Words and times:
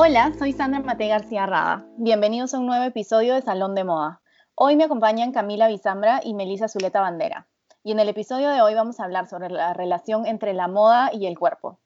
Hola, 0.00 0.32
soy 0.38 0.52
Sandra 0.52 0.78
Mate 0.78 1.08
García 1.08 1.44
Rada. 1.44 1.84
Bienvenidos 1.96 2.54
a 2.54 2.60
un 2.60 2.66
nuevo 2.66 2.84
episodio 2.84 3.34
de 3.34 3.42
Salón 3.42 3.74
de 3.74 3.82
Moda. 3.82 4.20
Hoy 4.54 4.76
me 4.76 4.84
acompañan 4.84 5.32
Camila 5.32 5.66
Bizambra 5.66 6.20
y 6.22 6.34
Melisa 6.34 6.68
Zuleta 6.68 7.00
Bandera. 7.00 7.48
Y 7.82 7.90
en 7.90 7.98
el 7.98 8.08
episodio 8.08 8.48
de 8.50 8.62
hoy 8.62 8.74
vamos 8.74 9.00
a 9.00 9.04
hablar 9.04 9.26
sobre 9.26 9.50
la 9.50 9.74
relación 9.74 10.24
entre 10.24 10.54
la 10.54 10.68
moda 10.68 11.10
y 11.12 11.26
el 11.26 11.36
cuerpo. 11.36 11.80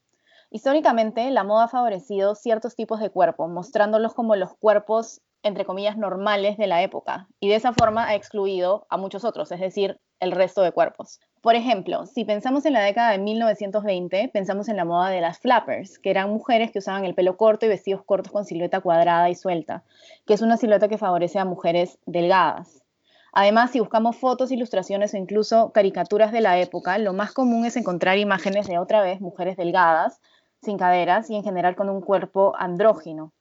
Históricamente, 0.51 1.31
la 1.31 1.43
moda 1.43 1.65
ha 1.65 1.69
favorecido 1.69 2.35
ciertos 2.35 2.77
tipos 2.77 3.01
de 3.01 3.09
cuerpo, 3.09 3.49
mostrándolos 3.49 4.13
como 4.13 4.37
los 4.37 4.53
cuerpos, 4.59 5.23
entre 5.43 5.65
comillas, 5.65 5.97
normales 5.97 6.59
de 6.59 6.67
la 6.67 6.83
época, 6.83 7.29
y 7.41 7.49
de 7.49 7.55
esa 7.55 7.73
forma 7.73 8.09
ha 8.09 8.15
excluido 8.15 8.87
a 8.91 8.99
muchos 8.99 9.25
otros, 9.25 9.51
es 9.53 9.61
decir, 9.61 9.99
el 10.21 10.33
resto 10.33 10.61
de 10.61 10.73
cuerpos. 10.73 11.19
Por 11.43 11.57
ejemplo, 11.57 12.07
si 12.07 12.25
pensamos 12.25 12.65
en 12.67 12.73
la 12.73 12.83
década 12.83 13.11
de 13.11 13.19
1920, 13.19 14.31
pensamos 14.33 14.69
en 14.69 14.77
la 14.77 14.85
moda 14.85 15.11
de 15.11 15.21
las 15.21 15.41
flappers, 15.41 15.99
que 15.99 16.11
eran 16.11 16.31
mujeres 16.31 16.71
que 16.71 16.79
usaban 16.79 17.05
el 17.05 17.17
pelo 17.17 17.37
corto 17.37 17.67
y 17.67 17.69
vestidos 17.69 18.05
cortos 18.05 18.31
con 18.33 18.45
silueta 18.45 18.81
cuadrada 18.81 19.29
y 19.29 19.35
suelta, 19.35 19.83
que 20.25 20.35
es 20.35 20.41
una 20.41 20.57
silueta 20.57 20.87
que 20.87 20.99
favorece 20.99 21.41
a 21.41 21.45
mujeres 21.45 21.99
delgadas. 22.07 22.85
Además, 23.33 23.73
si 23.73 23.81
buscamos 23.81 24.17
fotos, 24.17 24.53
ilustraciones 24.53 25.15
o 25.15 25.17
incluso 25.17 25.73
caricaturas 25.73 26.31
de 26.31 26.43
la 26.43 26.61
época, 26.61 26.97
lo 26.99 27.13
más 27.13 27.33
común 27.33 27.65
es 27.65 27.77
encontrar 27.77 28.19
imágenes 28.19 28.69
de 28.69 28.79
otra 28.79 29.03
vez 29.03 29.21
mujeres 29.21 29.57
delgadas, 29.57 30.21
sin 30.63 30.79
caderas 30.79 31.29
y 31.29 31.35
en 31.35 31.43
general 31.43 31.75
con 31.75 31.91
un 31.91 32.03
cuerpo 32.03 32.55
andrógino. 32.57 33.33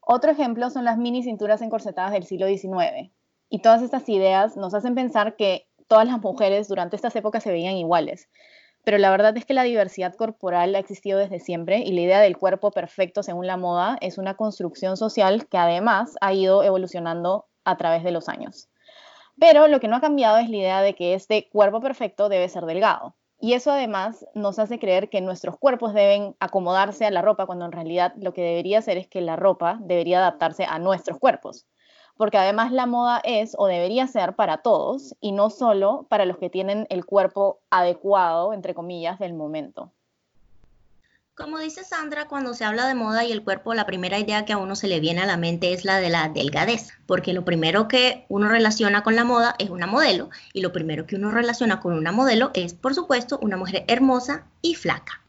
Otro 0.00 0.30
ejemplo 0.30 0.70
son 0.70 0.86
las 0.86 0.96
mini 0.96 1.22
cinturas 1.22 1.60
encorsetadas 1.60 2.12
del 2.12 2.24
siglo 2.24 2.46
XIX. 2.46 3.10
Y 3.50 3.58
todas 3.58 3.82
estas 3.82 4.08
ideas 4.08 4.56
nos 4.56 4.72
hacen 4.72 4.94
pensar 4.94 5.36
que 5.36 5.66
todas 5.88 6.06
las 6.06 6.20
mujeres 6.20 6.68
durante 6.68 6.96
estas 6.96 7.14
épocas 7.16 7.42
se 7.42 7.50
veían 7.50 7.76
iguales. 7.76 8.28
Pero 8.84 8.98
la 8.98 9.10
verdad 9.10 9.36
es 9.36 9.46
que 9.46 9.54
la 9.54 9.62
diversidad 9.62 10.14
corporal 10.14 10.74
ha 10.74 10.78
existido 10.78 11.18
desde 11.18 11.40
siempre 11.40 11.78
y 11.78 11.92
la 11.92 12.02
idea 12.02 12.20
del 12.20 12.36
cuerpo 12.36 12.70
perfecto 12.70 13.22
según 13.22 13.46
la 13.46 13.56
moda 13.56 13.96
es 14.02 14.18
una 14.18 14.34
construcción 14.36 14.98
social 14.98 15.46
que 15.48 15.56
además 15.56 16.16
ha 16.20 16.34
ido 16.34 16.62
evolucionando 16.62 17.46
a 17.64 17.76
través 17.78 18.04
de 18.04 18.12
los 18.12 18.28
años. 18.28 18.68
Pero 19.40 19.68
lo 19.68 19.80
que 19.80 19.88
no 19.88 19.96
ha 19.96 20.00
cambiado 20.02 20.36
es 20.36 20.50
la 20.50 20.56
idea 20.56 20.82
de 20.82 20.94
que 20.94 21.14
este 21.14 21.48
cuerpo 21.48 21.80
perfecto 21.80 22.28
debe 22.28 22.48
ser 22.48 22.66
delgado. 22.66 23.16
Y 23.40 23.54
eso 23.54 23.72
además 23.72 24.24
nos 24.34 24.58
hace 24.58 24.78
creer 24.78 25.08
que 25.08 25.20
nuestros 25.20 25.58
cuerpos 25.58 25.92
deben 25.92 26.36
acomodarse 26.38 27.04
a 27.04 27.10
la 27.10 27.22
ropa 27.22 27.46
cuando 27.46 27.64
en 27.64 27.72
realidad 27.72 28.12
lo 28.16 28.32
que 28.32 28.42
debería 28.42 28.78
hacer 28.78 28.96
es 28.98 29.08
que 29.08 29.22
la 29.22 29.36
ropa 29.36 29.78
debería 29.80 30.18
adaptarse 30.18 30.64
a 30.64 30.78
nuestros 30.78 31.18
cuerpos 31.18 31.66
porque 32.16 32.38
además 32.38 32.72
la 32.72 32.86
moda 32.86 33.20
es 33.24 33.54
o 33.58 33.66
debería 33.66 34.06
ser 34.06 34.34
para 34.34 34.58
todos 34.58 35.14
y 35.20 35.32
no 35.32 35.50
solo 35.50 36.06
para 36.08 36.24
los 36.24 36.38
que 36.38 36.50
tienen 36.50 36.86
el 36.90 37.04
cuerpo 37.04 37.60
adecuado, 37.70 38.52
entre 38.52 38.74
comillas, 38.74 39.18
del 39.18 39.34
momento. 39.34 39.90
Como 41.36 41.58
dice 41.58 41.82
Sandra, 41.82 42.28
cuando 42.28 42.54
se 42.54 42.64
habla 42.64 42.86
de 42.86 42.94
moda 42.94 43.24
y 43.24 43.32
el 43.32 43.42
cuerpo, 43.42 43.74
la 43.74 43.86
primera 43.86 44.20
idea 44.20 44.44
que 44.44 44.52
a 44.52 44.56
uno 44.56 44.76
se 44.76 44.86
le 44.86 45.00
viene 45.00 45.20
a 45.20 45.26
la 45.26 45.36
mente 45.36 45.72
es 45.72 45.84
la 45.84 45.98
de 45.98 46.08
la 46.08 46.28
delgadez, 46.28 46.92
porque 47.06 47.32
lo 47.32 47.44
primero 47.44 47.88
que 47.88 48.24
uno 48.28 48.48
relaciona 48.48 49.02
con 49.02 49.16
la 49.16 49.24
moda 49.24 49.56
es 49.58 49.68
una 49.70 49.88
modelo 49.88 50.30
y 50.52 50.60
lo 50.60 50.70
primero 50.70 51.06
que 51.06 51.16
uno 51.16 51.32
relaciona 51.32 51.80
con 51.80 51.94
una 51.94 52.12
modelo 52.12 52.52
es, 52.54 52.74
por 52.74 52.94
supuesto, 52.94 53.40
una 53.42 53.56
mujer 53.56 53.84
hermosa 53.88 54.46
y 54.62 54.76
flaca. 54.76 55.22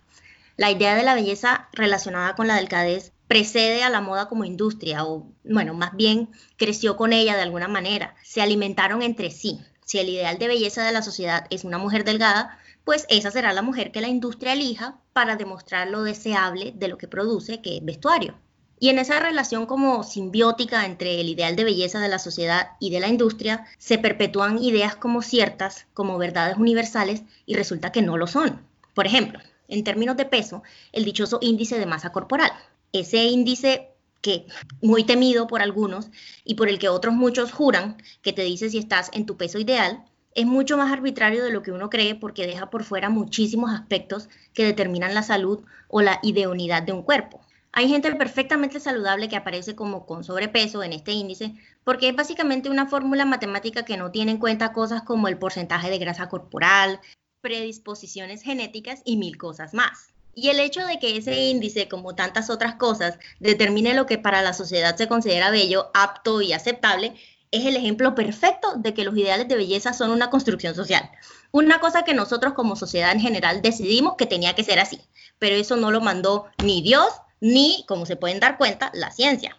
La 0.57 0.69
idea 0.69 0.93
de 0.93 1.01
la 1.01 1.15
belleza 1.15 1.69
relacionada 1.73 2.35
con 2.35 2.45
la 2.45 2.57
delgadez 2.57 3.11
precede 3.27 3.83
a 3.83 3.89
la 3.89 4.01
moda 4.01 4.27
como 4.27 4.45
industria, 4.45 5.05
o 5.05 5.31
bueno, 5.43 5.73
más 5.73 5.95
bien 5.95 6.29
creció 6.57 6.95
con 6.95 7.13
ella 7.13 7.35
de 7.35 7.41
alguna 7.41 7.67
manera. 7.67 8.15
Se 8.23 8.41
alimentaron 8.41 9.01
entre 9.01 9.31
sí. 9.31 9.59
Si 9.83 9.99
el 9.99 10.09
ideal 10.09 10.37
de 10.37 10.47
belleza 10.47 10.83
de 10.83 10.91
la 10.91 11.01
sociedad 11.01 11.45
es 11.49 11.63
una 11.63 11.77
mujer 11.77 12.03
delgada, 12.03 12.57
pues 12.83 13.05
esa 13.09 13.31
será 13.31 13.53
la 13.53 13.61
mujer 13.61 13.91
que 13.91 14.01
la 14.01 14.07
industria 14.07 14.53
elija 14.53 14.99
para 15.13 15.35
demostrar 15.35 15.89
lo 15.89 16.03
deseable 16.03 16.73
de 16.75 16.87
lo 16.87 16.97
que 16.97 17.07
produce, 17.07 17.61
que 17.61 17.77
es 17.77 17.85
vestuario. 17.85 18.35
Y 18.79 18.89
en 18.89 18.99
esa 18.99 19.19
relación 19.19 19.65
como 19.65 20.03
simbiótica 20.03 20.85
entre 20.85 21.21
el 21.21 21.29
ideal 21.29 21.55
de 21.55 21.63
belleza 21.63 21.99
de 21.99 22.09
la 22.09 22.19
sociedad 22.19 22.71
y 22.79 22.89
de 22.89 22.99
la 22.99 23.07
industria, 23.07 23.65
se 23.77 23.97
perpetúan 23.97 24.59
ideas 24.59 24.95
como 24.95 25.21
ciertas, 25.21 25.87
como 25.93 26.17
verdades 26.17 26.57
universales, 26.57 27.23
y 27.45 27.55
resulta 27.55 27.91
que 27.91 28.01
no 28.01 28.17
lo 28.17 28.27
son. 28.27 28.61
Por 28.93 29.07
ejemplo, 29.07 29.39
en 29.67 29.83
términos 29.83 30.17
de 30.17 30.25
peso, 30.25 30.61
el 30.91 31.05
dichoso 31.05 31.39
índice 31.41 31.79
de 31.79 31.85
masa 31.85 32.11
corporal 32.11 32.51
ese 33.01 33.23
índice 33.25 33.89
que 34.21 34.47
muy 34.81 35.03
temido 35.03 35.47
por 35.47 35.61
algunos 35.61 36.09
y 36.43 36.55
por 36.55 36.67
el 36.67 36.79
que 36.79 36.89
otros 36.89 37.13
muchos 37.13 37.51
juran 37.51 37.97
que 38.21 38.33
te 38.33 38.41
dice 38.41 38.69
si 38.69 38.77
estás 38.77 39.11
en 39.13 39.25
tu 39.25 39.37
peso 39.37 39.59
ideal, 39.59 40.03
es 40.33 40.45
mucho 40.45 40.77
más 40.77 40.91
arbitrario 40.91 41.43
de 41.43 41.51
lo 41.51 41.63
que 41.63 41.71
uno 41.71 41.89
cree 41.89 42.15
porque 42.15 42.47
deja 42.47 42.69
por 42.69 42.83
fuera 42.83 43.09
muchísimos 43.09 43.71
aspectos 43.71 44.29
que 44.53 44.65
determinan 44.65 45.13
la 45.13 45.23
salud 45.23 45.63
o 45.87 46.01
la 46.01 46.19
ideonidad 46.23 46.83
de 46.83 46.91
un 46.91 47.03
cuerpo. 47.03 47.39
Hay 47.71 47.89
gente 47.89 48.13
perfectamente 48.15 48.79
saludable 48.79 49.29
que 49.29 49.35
aparece 49.35 49.75
como 49.75 50.05
con 50.05 50.23
sobrepeso 50.23 50.81
en 50.81 50.93
este 50.93 51.11
índice 51.11 51.53
porque 51.83 52.09
es 52.09 52.15
básicamente 52.15 52.69
una 52.69 52.87
fórmula 52.87 53.25
matemática 53.25 53.83
que 53.83 53.97
no 53.97 54.11
tiene 54.11 54.31
en 54.31 54.37
cuenta 54.37 54.73
cosas 54.73 55.03
como 55.03 55.27
el 55.27 55.37
porcentaje 55.37 55.89
de 55.89 55.97
grasa 55.97 56.29
corporal, 56.29 56.99
predisposiciones 57.41 58.41
genéticas 58.41 59.01
y 59.05 59.17
mil 59.17 59.37
cosas 59.37 59.73
más. 59.73 60.14
Y 60.35 60.49
el 60.49 60.59
hecho 60.59 60.85
de 60.85 60.99
que 60.99 61.15
ese 61.15 61.45
índice, 61.45 61.87
como 61.87 62.13
tantas 62.13 62.49
otras 62.49 62.75
cosas, 62.75 63.17
determine 63.39 63.93
lo 63.93 64.05
que 64.05 64.17
para 64.17 64.41
la 64.41 64.53
sociedad 64.53 64.95
se 64.97 65.07
considera 65.07 65.49
bello, 65.49 65.89
apto 65.93 66.41
y 66.41 66.51
aceptable, 66.51 67.15
es 67.51 67.65
el 67.65 67.77
ejemplo 67.77 68.15
perfecto 68.15 68.75
de 68.75 68.93
que 68.93 69.05
los 69.05 69.15
ideales 69.17 69.47
de 69.47 69.55
belleza 69.55 69.93
son 69.93 70.11
una 70.11 70.29
construcción 70.29 70.75
social. 70.75 71.09
Una 71.51 71.79
cosa 71.79 72.03
que 72.03 72.13
nosotros 72.13 72.53
como 72.53 72.75
sociedad 72.75 73.13
en 73.13 73.21
general 73.21 73.61
decidimos 73.61 74.15
que 74.17 74.25
tenía 74.25 74.55
que 74.55 74.65
ser 74.65 74.79
así, 74.79 74.99
pero 75.39 75.55
eso 75.55 75.77
no 75.77 75.89
lo 75.89 76.01
mandó 76.01 76.47
ni 76.61 76.81
Dios 76.81 77.07
ni, 77.39 77.85
como 77.87 78.05
se 78.05 78.17
pueden 78.17 78.41
dar 78.41 78.57
cuenta, 78.57 78.91
la 78.93 79.11
ciencia. 79.11 79.57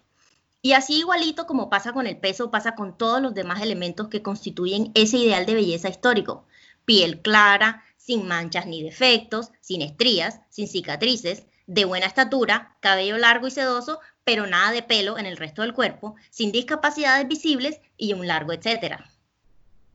Y 0.61 0.73
así 0.73 0.99
igualito 0.99 1.47
como 1.47 1.71
pasa 1.71 1.93
con 1.95 2.07
el 2.07 2.19
peso, 2.19 2.51
pasa 2.51 2.75
con 2.75 2.99
todos 2.99 3.23
los 3.23 3.35
demás 3.35 3.63
elementos 3.63 4.09
que 4.09 4.21
constituyen 4.21 4.91
ese 4.95 5.17
ideal 5.17 5.47
de 5.47 5.55
belleza 5.55 5.89
histórico. 5.89 6.45
Piel 6.85 7.23
clara, 7.23 7.85
sin 8.07 8.29
manchas 8.29 8.67
ni 8.67 8.85
defectos, 8.85 9.51
sin 9.61 9.83
estrías, 9.83 10.41
sin 10.49 10.69
cicatrices, 10.69 11.45
de 11.67 11.85
buena 11.85 12.07
estatura, 12.07 12.77
cabello 12.81 13.19
largo 13.19 13.49
y 13.49 13.51
sedoso, 13.51 13.99
pero 14.23 14.47
nada 14.47 14.71
de 14.71 14.83
pelo 14.83 15.19
en 15.19 15.27
el 15.27 15.37
resto 15.37 15.63
del 15.63 15.75
cuerpo, 15.75 16.15
sin 16.31 16.53
discapacidades 16.53 17.27
visibles 17.27 17.81
y 17.97 18.13
un 18.13 18.29
largo 18.29 18.53
etcétera. 18.53 19.11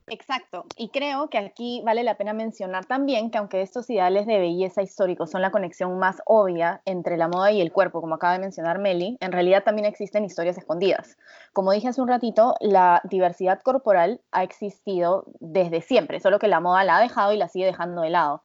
Exacto, 0.08 0.64
y 0.76 0.88
creo 0.88 1.28
que 1.28 1.38
aquí 1.38 1.80
vale 1.84 2.02
la 2.02 2.16
pena 2.16 2.32
mencionar 2.32 2.84
también 2.84 3.30
que 3.30 3.38
aunque 3.38 3.62
estos 3.62 3.88
ideales 3.88 4.26
de 4.26 4.38
belleza 4.38 4.82
históricos 4.82 5.30
son 5.30 5.42
la 5.42 5.50
conexión 5.50 5.98
más 5.98 6.20
obvia 6.26 6.82
entre 6.84 7.16
la 7.16 7.28
moda 7.28 7.52
y 7.52 7.60
el 7.60 7.72
cuerpo, 7.72 8.00
como 8.00 8.16
acaba 8.16 8.32
de 8.32 8.40
mencionar 8.40 8.78
Meli, 8.78 9.16
en 9.20 9.32
realidad 9.32 9.62
también 9.62 9.86
existen 9.86 10.24
historias 10.24 10.58
escondidas. 10.58 11.16
Como 11.52 11.72
dije 11.72 11.88
hace 11.88 12.02
un 12.02 12.08
ratito, 12.08 12.56
la 12.60 13.00
diversidad 13.04 13.60
corporal 13.62 14.20
ha 14.32 14.42
existido 14.42 15.24
desde 15.40 15.80
siempre, 15.80 16.20
solo 16.20 16.38
que 16.38 16.48
la 16.48 16.60
moda 16.60 16.84
la 16.84 16.96
ha 16.96 17.00
dejado 17.00 17.32
y 17.32 17.36
la 17.36 17.48
sigue 17.48 17.66
dejando 17.66 18.02
de 18.02 18.10
lado. 18.10 18.42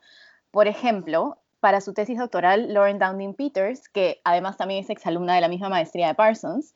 Por 0.52 0.68
ejemplo, 0.68 1.38
para 1.60 1.82
su 1.82 1.94
tesis 1.94 2.20
doctoral, 2.20 2.74
Lauren 2.74 3.00
Downing 3.00 3.34
Peters, 3.34 3.90
que 3.90 4.22
además 4.24 4.58
también 4.58 4.84
es 4.84 4.90
exalumna 4.90 5.36
de 5.36 5.42
la 5.42 5.48
misma 5.48 5.70
maestría 5.70 6.08
de 6.08 6.16
Parsons, 6.16 6.74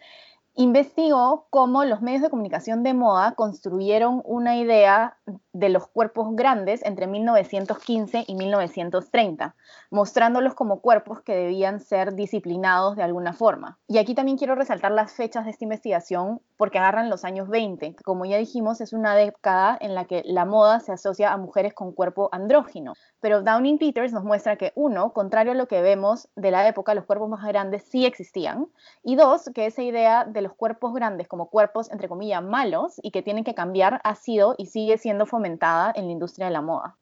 investigó 0.56 1.48
cómo 1.50 1.86
los 1.86 2.02
medios 2.02 2.22
de 2.22 2.30
comunicación 2.30 2.84
de 2.84 2.94
moda 2.94 3.34
construyeron 3.34 4.22
una 4.26 4.58
idea 4.58 5.18
de 5.54 5.70
los 5.70 5.88
cuerpos 5.88 6.30
grandes 6.36 6.84
entre 6.86 7.08
1915 7.08 8.26
y 8.28 8.36
1930, 8.36 9.56
mostrándolos 9.90 10.54
como 10.54 10.82
cuerpos 10.82 11.22
que 11.22 11.36
debían 11.36 11.80
ser 11.80 12.16
disciplinados 12.16 12.96
de 12.96 13.04
alguna 13.04 13.34
forma. 13.34 13.78
Y 13.88 13.98
aquí 13.98 14.14
también 14.14 14.38
quiero 14.38 14.56
resaltar 14.56 14.92
las 14.92 15.14
fechas 15.14 15.46
de 15.46 15.52
esta 15.52 15.64
investigación 15.64 16.42
porque 16.58 16.80
agarran 16.80 17.10
los 17.10 17.26
años 17.26 17.50
20, 17.50 17.96
que 17.96 18.04
como 18.04 18.26
ya 18.26 18.38
dijimos 18.38 18.82
es 18.82 18.94
una 18.94 19.16
década 19.16 19.78
en 19.82 19.96
la 19.96 20.06
que 20.06 20.22
la 20.26 20.46
moda 20.46 20.80
se 20.80 20.92
asocia 20.92 21.32
a 21.32 21.38
mujeres 21.38 21.74
con 21.74 21.92
cuerpo 21.92 22.30
andrógino. 22.32 22.94
Pero 23.20 23.42
Downing 23.42 23.78
Peters 23.78 24.14
nos 24.14 24.24
muestra 24.24 24.58
que 24.58 24.72
uno, 24.76 25.14
contrario 25.14 25.54
a 25.54 25.56
lo 25.56 25.68
que 25.68 25.82
vemos 25.82 26.28
de 26.36 26.52
la 26.52 26.68
época, 26.68 26.94
los 26.94 27.06
cuerpos 27.06 27.30
más 27.30 27.46
grandes 27.46 27.84
sí 27.84 28.06
existían, 28.06 28.68
y 29.04 29.16
dos, 29.16 29.50
que 29.54 29.66
esa 29.66 29.82
idea 29.82 30.26
de 30.26 30.41
los 30.42 30.54
cuerpos 30.54 30.94
grandes 30.94 31.28
como 31.28 31.50
cuerpos 31.50 31.92
entre 31.92 32.08
comillas 32.08 32.44
malos 32.44 33.00
y 33.02 33.12
que 33.12 33.22
tienen 33.22 33.44
que 33.44 33.56
cambiar 33.56 34.02
ha 34.04 34.16
sido 34.16 34.56
y 34.58 34.66
sigue 34.66 34.98
siendo 34.98 35.26
fomentada 35.26 35.94
en 35.96 36.06
la 36.06 36.12
industria 36.12 36.48
de 36.48 36.54
la 36.54 36.62
moda. 36.62 36.98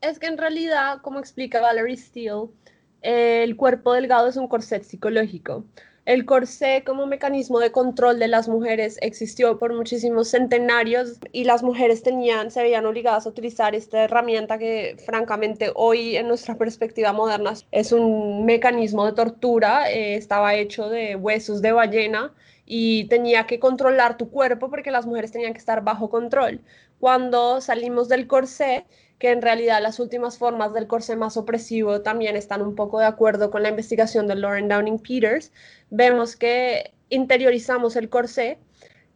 Es 0.00 0.18
que 0.18 0.26
en 0.26 0.38
realidad, 0.38 1.00
como 1.02 1.18
explica 1.18 1.60
Valerie 1.60 1.96
Steele, 1.96 2.48
el 3.02 3.56
cuerpo 3.56 3.92
delgado 3.92 4.28
es 4.28 4.36
un 4.36 4.48
corset 4.48 4.82
psicológico. 4.82 5.64
El 6.08 6.24
corsé 6.24 6.84
como 6.86 7.06
mecanismo 7.06 7.58
de 7.60 7.70
control 7.70 8.18
de 8.18 8.28
las 8.28 8.48
mujeres 8.48 8.96
existió 9.02 9.58
por 9.58 9.74
muchísimos 9.74 10.28
centenarios 10.28 11.18
y 11.32 11.44
las 11.44 11.62
mujeres 11.62 12.02
tenían, 12.02 12.50
se 12.50 12.62
veían 12.62 12.86
obligadas 12.86 13.26
a 13.26 13.28
utilizar 13.28 13.74
esta 13.74 14.04
herramienta 14.04 14.56
que 14.56 14.96
francamente 15.04 15.70
hoy 15.74 16.16
en 16.16 16.26
nuestra 16.26 16.56
perspectiva 16.56 17.12
moderna 17.12 17.52
es 17.72 17.92
un 17.92 18.46
mecanismo 18.46 19.04
de 19.04 19.12
tortura, 19.12 19.92
eh, 19.92 20.14
estaba 20.14 20.54
hecho 20.54 20.88
de 20.88 21.14
huesos 21.14 21.60
de 21.60 21.72
ballena 21.72 22.32
y 22.64 23.04
tenía 23.08 23.46
que 23.46 23.60
controlar 23.60 24.16
tu 24.16 24.30
cuerpo 24.30 24.70
porque 24.70 24.90
las 24.90 25.04
mujeres 25.04 25.30
tenían 25.30 25.52
que 25.52 25.58
estar 25.58 25.84
bajo 25.84 26.08
control. 26.08 26.62
Cuando 27.00 27.60
salimos 27.60 28.08
del 28.08 28.26
corsé, 28.26 28.86
que 29.18 29.30
en 29.30 29.42
realidad 29.42 29.82
las 29.82 29.98
últimas 30.00 30.38
formas 30.38 30.72
del 30.72 30.86
corsé 30.86 31.16
más 31.16 31.36
opresivo 31.36 32.02
también 32.02 32.36
están 32.36 32.62
un 32.62 32.74
poco 32.74 33.00
de 33.00 33.06
acuerdo 33.06 33.50
con 33.50 33.62
la 33.62 33.70
investigación 33.70 34.26
de 34.28 34.36
Lauren 34.36 34.68
Downing 34.68 34.98
Peters, 34.98 35.52
vemos 35.90 36.36
que 36.36 36.92
interiorizamos 37.10 37.96
el 37.96 38.08
corsé 38.08 38.58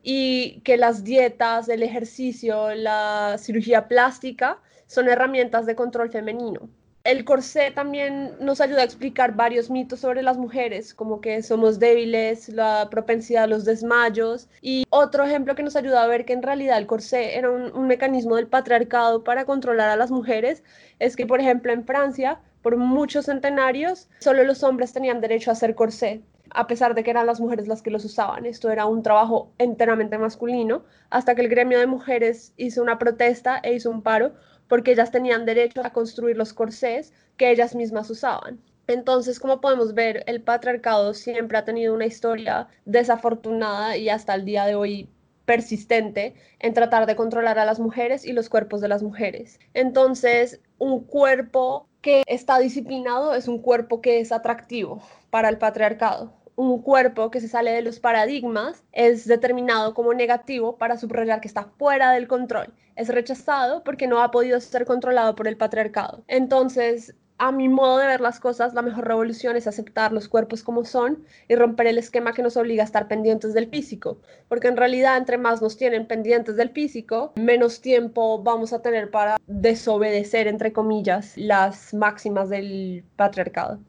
y 0.02 0.60
que 0.64 0.76
las 0.76 1.04
dietas, 1.04 1.68
el 1.68 1.82
ejercicio, 1.82 2.74
la 2.74 3.36
cirugía 3.38 3.86
plástica 3.86 4.60
son 4.86 5.08
herramientas 5.08 5.66
de 5.66 5.76
control 5.76 6.10
femenino. 6.10 6.68
El 7.04 7.24
corsé 7.24 7.72
también 7.72 8.36
nos 8.38 8.60
ayuda 8.60 8.82
a 8.82 8.84
explicar 8.84 9.34
varios 9.34 9.70
mitos 9.70 9.98
sobre 9.98 10.22
las 10.22 10.38
mujeres, 10.38 10.94
como 10.94 11.20
que 11.20 11.42
somos 11.42 11.80
débiles, 11.80 12.48
la 12.48 12.88
propensidad 12.90 13.44
a 13.44 13.46
los 13.48 13.64
desmayos. 13.64 14.48
Y 14.60 14.84
otro 14.88 15.24
ejemplo 15.24 15.56
que 15.56 15.64
nos 15.64 15.74
ayuda 15.74 16.04
a 16.04 16.06
ver 16.06 16.24
que 16.24 16.32
en 16.32 16.42
realidad 16.42 16.78
el 16.78 16.86
corsé 16.86 17.36
era 17.36 17.50
un, 17.50 17.72
un 17.74 17.88
mecanismo 17.88 18.36
del 18.36 18.46
patriarcado 18.46 19.24
para 19.24 19.44
controlar 19.44 19.88
a 19.88 19.96
las 19.96 20.12
mujeres 20.12 20.62
es 21.00 21.16
que, 21.16 21.26
por 21.26 21.40
ejemplo, 21.40 21.72
en 21.72 21.84
Francia, 21.84 22.40
por 22.62 22.76
muchos 22.76 23.26
centenarios, 23.26 24.08
solo 24.20 24.44
los 24.44 24.62
hombres 24.62 24.92
tenían 24.92 25.20
derecho 25.20 25.50
a 25.50 25.54
hacer 25.54 25.74
corsé 25.74 26.22
a 26.54 26.66
pesar 26.66 26.94
de 26.94 27.02
que 27.02 27.10
eran 27.10 27.26
las 27.26 27.40
mujeres 27.40 27.66
las 27.66 27.82
que 27.82 27.90
los 27.90 28.04
usaban. 28.04 28.46
Esto 28.46 28.70
era 28.70 28.86
un 28.86 29.02
trabajo 29.02 29.50
enteramente 29.58 30.18
masculino, 30.18 30.84
hasta 31.10 31.34
que 31.34 31.40
el 31.40 31.48
gremio 31.48 31.78
de 31.78 31.86
mujeres 31.86 32.52
hizo 32.56 32.82
una 32.82 32.98
protesta 32.98 33.58
e 33.62 33.74
hizo 33.74 33.90
un 33.90 34.02
paro 34.02 34.32
porque 34.72 34.92
ellas 34.92 35.10
tenían 35.10 35.44
derecho 35.44 35.82
a 35.84 35.90
construir 35.90 36.38
los 36.38 36.54
corsés 36.54 37.12
que 37.36 37.50
ellas 37.50 37.74
mismas 37.74 38.08
usaban. 38.08 38.58
Entonces, 38.86 39.38
como 39.38 39.60
podemos 39.60 39.92
ver, 39.92 40.24
el 40.26 40.40
patriarcado 40.40 41.12
siempre 41.12 41.58
ha 41.58 41.66
tenido 41.66 41.92
una 41.92 42.06
historia 42.06 42.68
desafortunada 42.86 43.98
y 43.98 44.08
hasta 44.08 44.34
el 44.34 44.46
día 44.46 44.64
de 44.64 44.74
hoy 44.74 45.10
persistente 45.44 46.32
en 46.58 46.72
tratar 46.72 47.04
de 47.04 47.16
controlar 47.16 47.58
a 47.58 47.66
las 47.66 47.80
mujeres 47.80 48.24
y 48.24 48.32
los 48.32 48.48
cuerpos 48.48 48.80
de 48.80 48.88
las 48.88 49.02
mujeres. 49.02 49.60
Entonces, 49.74 50.62
un 50.78 51.04
cuerpo 51.04 51.86
que 52.00 52.22
está 52.26 52.58
disciplinado 52.58 53.34
es 53.34 53.48
un 53.48 53.58
cuerpo 53.58 54.00
que 54.00 54.20
es 54.20 54.32
atractivo 54.32 55.02
para 55.28 55.50
el 55.50 55.58
patriarcado 55.58 56.32
un 56.56 56.82
cuerpo 56.82 57.30
que 57.30 57.40
se 57.40 57.48
sale 57.48 57.72
de 57.72 57.82
los 57.82 58.00
paradigmas 58.00 58.84
es 58.92 59.26
determinado 59.26 59.94
como 59.94 60.14
negativo 60.14 60.76
para 60.76 60.96
subrayar 60.96 61.40
que 61.40 61.48
está 61.48 61.64
fuera 61.78 62.12
del 62.12 62.28
control. 62.28 62.72
Es 62.96 63.08
rechazado 63.08 63.82
porque 63.84 64.06
no 64.06 64.22
ha 64.22 64.30
podido 64.30 64.60
ser 64.60 64.84
controlado 64.84 65.34
por 65.34 65.48
el 65.48 65.56
patriarcado. 65.56 66.24
Entonces, 66.28 67.14
a 67.38 67.50
mi 67.50 67.68
modo 67.68 67.98
de 67.98 68.06
ver 68.06 68.20
las 68.20 68.38
cosas, 68.38 68.72
la 68.72 68.82
mejor 68.82 69.04
revolución 69.08 69.56
es 69.56 69.66
aceptar 69.66 70.12
los 70.12 70.28
cuerpos 70.28 70.62
como 70.62 70.84
son 70.84 71.24
y 71.48 71.56
romper 71.56 71.88
el 71.88 71.98
esquema 71.98 72.32
que 72.32 72.42
nos 72.42 72.56
obliga 72.56 72.84
a 72.84 72.86
estar 72.86 73.08
pendientes 73.08 73.52
del 73.52 73.68
físico. 73.68 74.20
Porque 74.48 74.68
en 74.68 74.76
realidad, 74.76 75.16
entre 75.16 75.38
más 75.38 75.60
nos 75.60 75.76
tienen 75.76 76.06
pendientes 76.06 76.54
del 76.54 76.70
físico, 76.70 77.32
menos 77.34 77.80
tiempo 77.80 78.40
vamos 78.42 78.72
a 78.72 78.80
tener 78.80 79.10
para 79.10 79.38
desobedecer, 79.48 80.46
entre 80.46 80.72
comillas, 80.72 81.36
las 81.36 81.92
máximas 81.94 82.48
del 82.48 83.04
patriarcado. 83.16 83.80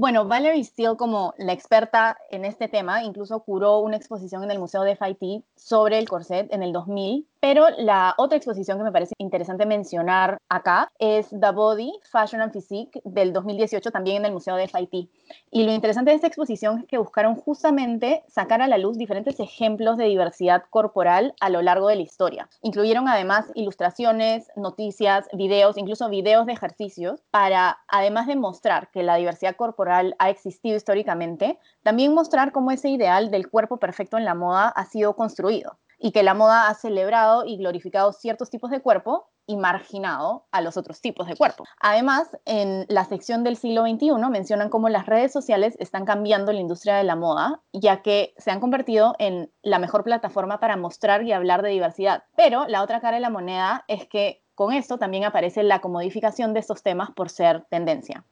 Bueno, 0.00 0.28
Valerie 0.28 0.62
Steele, 0.62 0.96
como 0.96 1.34
la 1.38 1.52
experta 1.52 2.18
en 2.30 2.44
este 2.44 2.68
tema, 2.68 3.02
incluso 3.02 3.40
curó 3.40 3.80
una 3.80 3.96
exposición 3.96 4.44
en 4.44 4.52
el 4.52 4.60
Museo 4.60 4.82
de 4.82 4.94
FIT 4.94 5.44
sobre 5.56 5.98
el 5.98 6.08
corset 6.08 6.52
en 6.52 6.62
el 6.62 6.72
2000 6.72 7.26
pero 7.40 7.68
la 7.78 8.14
otra 8.18 8.36
exposición 8.36 8.78
que 8.78 8.84
me 8.84 8.92
parece 8.92 9.14
interesante 9.18 9.64
mencionar 9.64 10.38
acá 10.48 10.90
es 10.98 11.28
The 11.30 11.52
Body, 11.52 11.92
Fashion 12.10 12.40
and 12.40 12.52
Physique 12.52 13.00
del 13.04 13.32
2018 13.32 13.90
también 13.90 14.18
en 14.18 14.26
el 14.26 14.32
Museo 14.32 14.56
de 14.56 14.66
FIT. 14.66 15.08
Y 15.50 15.64
lo 15.64 15.72
interesante 15.72 16.10
de 16.10 16.16
esta 16.16 16.26
exposición 16.26 16.80
es 16.80 16.86
que 16.86 16.98
buscaron 16.98 17.36
justamente 17.36 18.24
sacar 18.28 18.60
a 18.60 18.66
la 18.66 18.78
luz 18.78 18.98
diferentes 18.98 19.38
ejemplos 19.38 19.96
de 19.96 20.06
diversidad 20.06 20.64
corporal 20.70 21.34
a 21.40 21.48
lo 21.48 21.62
largo 21.62 21.88
de 21.88 21.96
la 21.96 22.02
historia. 22.02 22.48
Incluyeron 22.62 23.08
además 23.08 23.46
ilustraciones, 23.54 24.50
noticias, 24.56 25.28
videos, 25.32 25.78
incluso 25.78 26.08
videos 26.08 26.46
de 26.46 26.52
ejercicios 26.54 27.22
para, 27.30 27.78
además 27.88 28.26
de 28.26 28.36
mostrar 28.36 28.90
que 28.90 29.02
la 29.02 29.16
diversidad 29.16 29.56
corporal 29.56 30.16
ha 30.18 30.30
existido 30.30 30.76
históricamente, 30.76 31.58
también 31.82 32.14
mostrar 32.14 32.52
cómo 32.52 32.72
ese 32.72 32.88
ideal 32.88 33.30
del 33.30 33.48
cuerpo 33.48 33.78
perfecto 33.78 34.18
en 34.18 34.24
la 34.24 34.34
moda 34.34 34.68
ha 34.68 34.84
sido 34.86 35.14
construido 35.14 35.78
y 35.98 36.12
que 36.12 36.22
la 36.22 36.34
moda 36.34 36.68
ha 36.68 36.74
celebrado 36.74 37.44
y 37.44 37.56
glorificado 37.56 38.12
ciertos 38.12 38.50
tipos 38.50 38.70
de 38.70 38.80
cuerpo 38.80 39.28
y 39.48 39.56
marginado 39.56 40.46
a 40.52 40.60
los 40.60 40.76
otros 40.76 41.00
tipos 41.00 41.26
de 41.26 41.34
cuerpo. 41.34 41.64
Además, 41.80 42.28
en 42.44 42.84
la 42.88 43.06
sección 43.06 43.44
del 43.44 43.56
siglo 43.56 43.82
XXI 43.82 44.12
mencionan 44.30 44.68
cómo 44.68 44.90
las 44.90 45.06
redes 45.06 45.32
sociales 45.32 45.74
están 45.78 46.04
cambiando 46.04 46.52
la 46.52 46.60
industria 46.60 46.96
de 46.96 47.04
la 47.04 47.16
moda, 47.16 47.62
ya 47.72 48.02
que 48.02 48.34
se 48.36 48.50
han 48.50 48.60
convertido 48.60 49.14
en 49.18 49.50
la 49.62 49.78
mejor 49.78 50.04
plataforma 50.04 50.60
para 50.60 50.76
mostrar 50.76 51.22
y 51.22 51.32
hablar 51.32 51.62
de 51.62 51.70
diversidad. 51.70 52.24
Pero 52.36 52.66
la 52.68 52.82
otra 52.82 53.00
cara 53.00 53.16
de 53.16 53.22
la 53.22 53.30
moneda 53.30 53.84
es 53.88 54.06
que 54.06 54.44
con 54.54 54.72
esto 54.72 54.98
también 54.98 55.24
aparece 55.24 55.62
la 55.62 55.80
comodificación 55.80 56.52
de 56.52 56.60
estos 56.60 56.82
temas 56.82 57.10
por 57.12 57.30
ser 57.30 57.64
tendencia. 57.70 58.24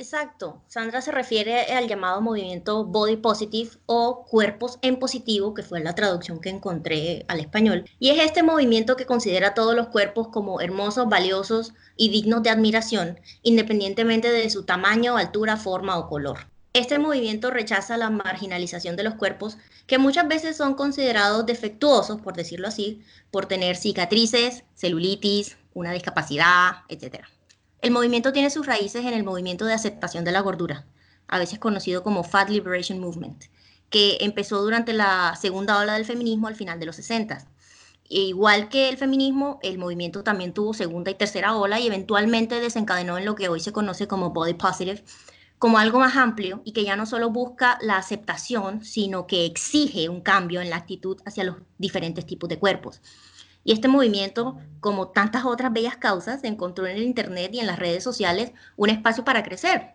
Exacto. 0.00 0.62
Sandra 0.68 1.00
se 1.00 1.10
refiere 1.10 1.60
al 1.74 1.88
llamado 1.88 2.20
movimiento 2.20 2.84
body 2.84 3.16
positive 3.16 3.72
o 3.86 4.24
cuerpos 4.26 4.78
en 4.80 5.00
positivo, 5.00 5.54
que 5.54 5.64
fue 5.64 5.80
la 5.80 5.96
traducción 5.96 6.40
que 6.40 6.50
encontré 6.50 7.24
al 7.26 7.40
español. 7.40 7.84
Y 7.98 8.10
es 8.10 8.22
este 8.22 8.44
movimiento 8.44 8.94
que 8.94 9.06
considera 9.06 9.54
todos 9.54 9.74
los 9.74 9.88
cuerpos 9.88 10.28
como 10.28 10.60
hermosos, 10.60 11.08
valiosos 11.08 11.74
y 11.96 12.10
dignos 12.10 12.44
de 12.44 12.50
admiración, 12.50 13.18
independientemente 13.42 14.30
de 14.30 14.48
su 14.50 14.62
tamaño, 14.64 15.16
altura, 15.16 15.56
forma 15.56 15.98
o 15.98 16.08
color. 16.08 16.46
Este 16.74 17.00
movimiento 17.00 17.50
rechaza 17.50 17.96
la 17.96 18.08
marginalización 18.08 18.94
de 18.94 19.02
los 19.02 19.14
cuerpos 19.14 19.58
que 19.88 19.98
muchas 19.98 20.28
veces 20.28 20.56
son 20.56 20.74
considerados 20.74 21.44
defectuosos, 21.44 22.20
por 22.20 22.36
decirlo 22.36 22.68
así, 22.68 23.02
por 23.32 23.46
tener 23.46 23.74
cicatrices, 23.74 24.62
celulitis, 24.76 25.56
una 25.74 25.90
discapacidad, 25.90 26.82
etc. 26.88 27.24
El 27.80 27.92
movimiento 27.92 28.32
tiene 28.32 28.50
sus 28.50 28.66
raíces 28.66 29.04
en 29.04 29.14
el 29.14 29.22
movimiento 29.22 29.64
de 29.64 29.72
aceptación 29.72 30.24
de 30.24 30.32
la 30.32 30.40
gordura, 30.40 30.84
a 31.28 31.38
veces 31.38 31.60
conocido 31.60 32.02
como 32.02 32.24
Fat 32.24 32.50
Liberation 32.50 32.98
Movement, 32.98 33.44
que 33.88 34.18
empezó 34.20 34.60
durante 34.62 34.92
la 34.92 35.36
segunda 35.40 35.78
ola 35.78 35.94
del 35.94 36.04
feminismo 36.04 36.48
al 36.48 36.56
final 36.56 36.80
de 36.80 36.86
los 36.86 36.96
60. 36.96 37.46
E 38.10 38.20
igual 38.20 38.68
que 38.68 38.88
el 38.88 38.96
feminismo, 38.96 39.60
el 39.62 39.78
movimiento 39.78 40.24
también 40.24 40.52
tuvo 40.52 40.74
segunda 40.74 41.12
y 41.12 41.14
tercera 41.14 41.54
ola 41.54 41.78
y 41.78 41.86
eventualmente 41.86 42.58
desencadenó 42.58 43.16
en 43.16 43.24
lo 43.24 43.36
que 43.36 43.48
hoy 43.48 43.60
se 43.60 43.72
conoce 43.72 44.08
como 44.08 44.30
body 44.30 44.54
positive, 44.54 45.04
como 45.58 45.78
algo 45.78 46.00
más 46.00 46.16
amplio 46.16 46.62
y 46.64 46.72
que 46.72 46.84
ya 46.84 46.96
no 46.96 47.06
solo 47.06 47.30
busca 47.30 47.78
la 47.80 47.96
aceptación, 47.96 48.84
sino 48.84 49.28
que 49.28 49.44
exige 49.44 50.08
un 50.08 50.20
cambio 50.20 50.60
en 50.60 50.70
la 50.70 50.76
actitud 50.76 51.20
hacia 51.24 51.44
los 51.44 51.56
diferentes 51.78 52.26
tipos 52.26 52.48
de 52.48 52.58
cuerpos. 52.58 53.00
Y 53.68 53.72
este 53.72 53.86
movimiento, 53.86 54.56
como 54.80 55.08
tantas 55.08 55.44
otras 55.44 55.70
bellas 55.74 55.98
causas, 55.98 56.42
encontró 56.42 56.86
en 56.86 56.96
el 56.96 57.02
Internet 57.02 57.50
y 57.52 57.60
en 57.60 57.66
las 57.66 57.78
redes 57.78 58.02
sociales 58.02 58.52
un 58.76 58.88
espacio 58.88 59.26
para 59.26 59.42
crecer. 59.42 59.92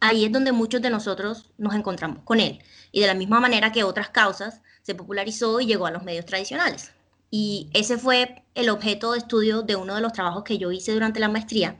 Ahí 0.00 0.24
es 0.24 0.32
donde 0.32 0.52
muchos 0.52 0.80
de 0.80 0.88
nosotros 0.88 1.50
nos 1.58 1.74
encontramos 1.74 2.20
con 2.24 2.40
él. 2.40 2.60
Y 2.92 3.02
de 3.02 3.06
la 3.06 3.12
misma 3.12 3.40
manera 3.40 3.72
que 3.72 3.84
otras 3.84 4.08
causas, 4.08 4.62
se 4.80 4.94
popularizó 4.94 5.60
y 5.60 5.66
llegó 5.66 5.84
a 5.84 5.90
los 5.90 6.02
medios 6.02 6.24
tradicionales. 6.24 6.92
Y 7.30 7.68
ese 7.74 7.98
fue 7.98 8.42
el 8.54 8.70
objeto 8.70 9.12
de 9.12 9.18
estudio 9.18 9.60
de 9.60 9.76
uno 9.76 9.96
de 9.96 10.00
los 10.00 10.14
trabajos 10.14 10.42
que 10.42 10.56
yo 10.56 10.72
hice 10.72 10.92
durante 10.94 11.20
la 11.20 11.28
maestría. 11.28 11.78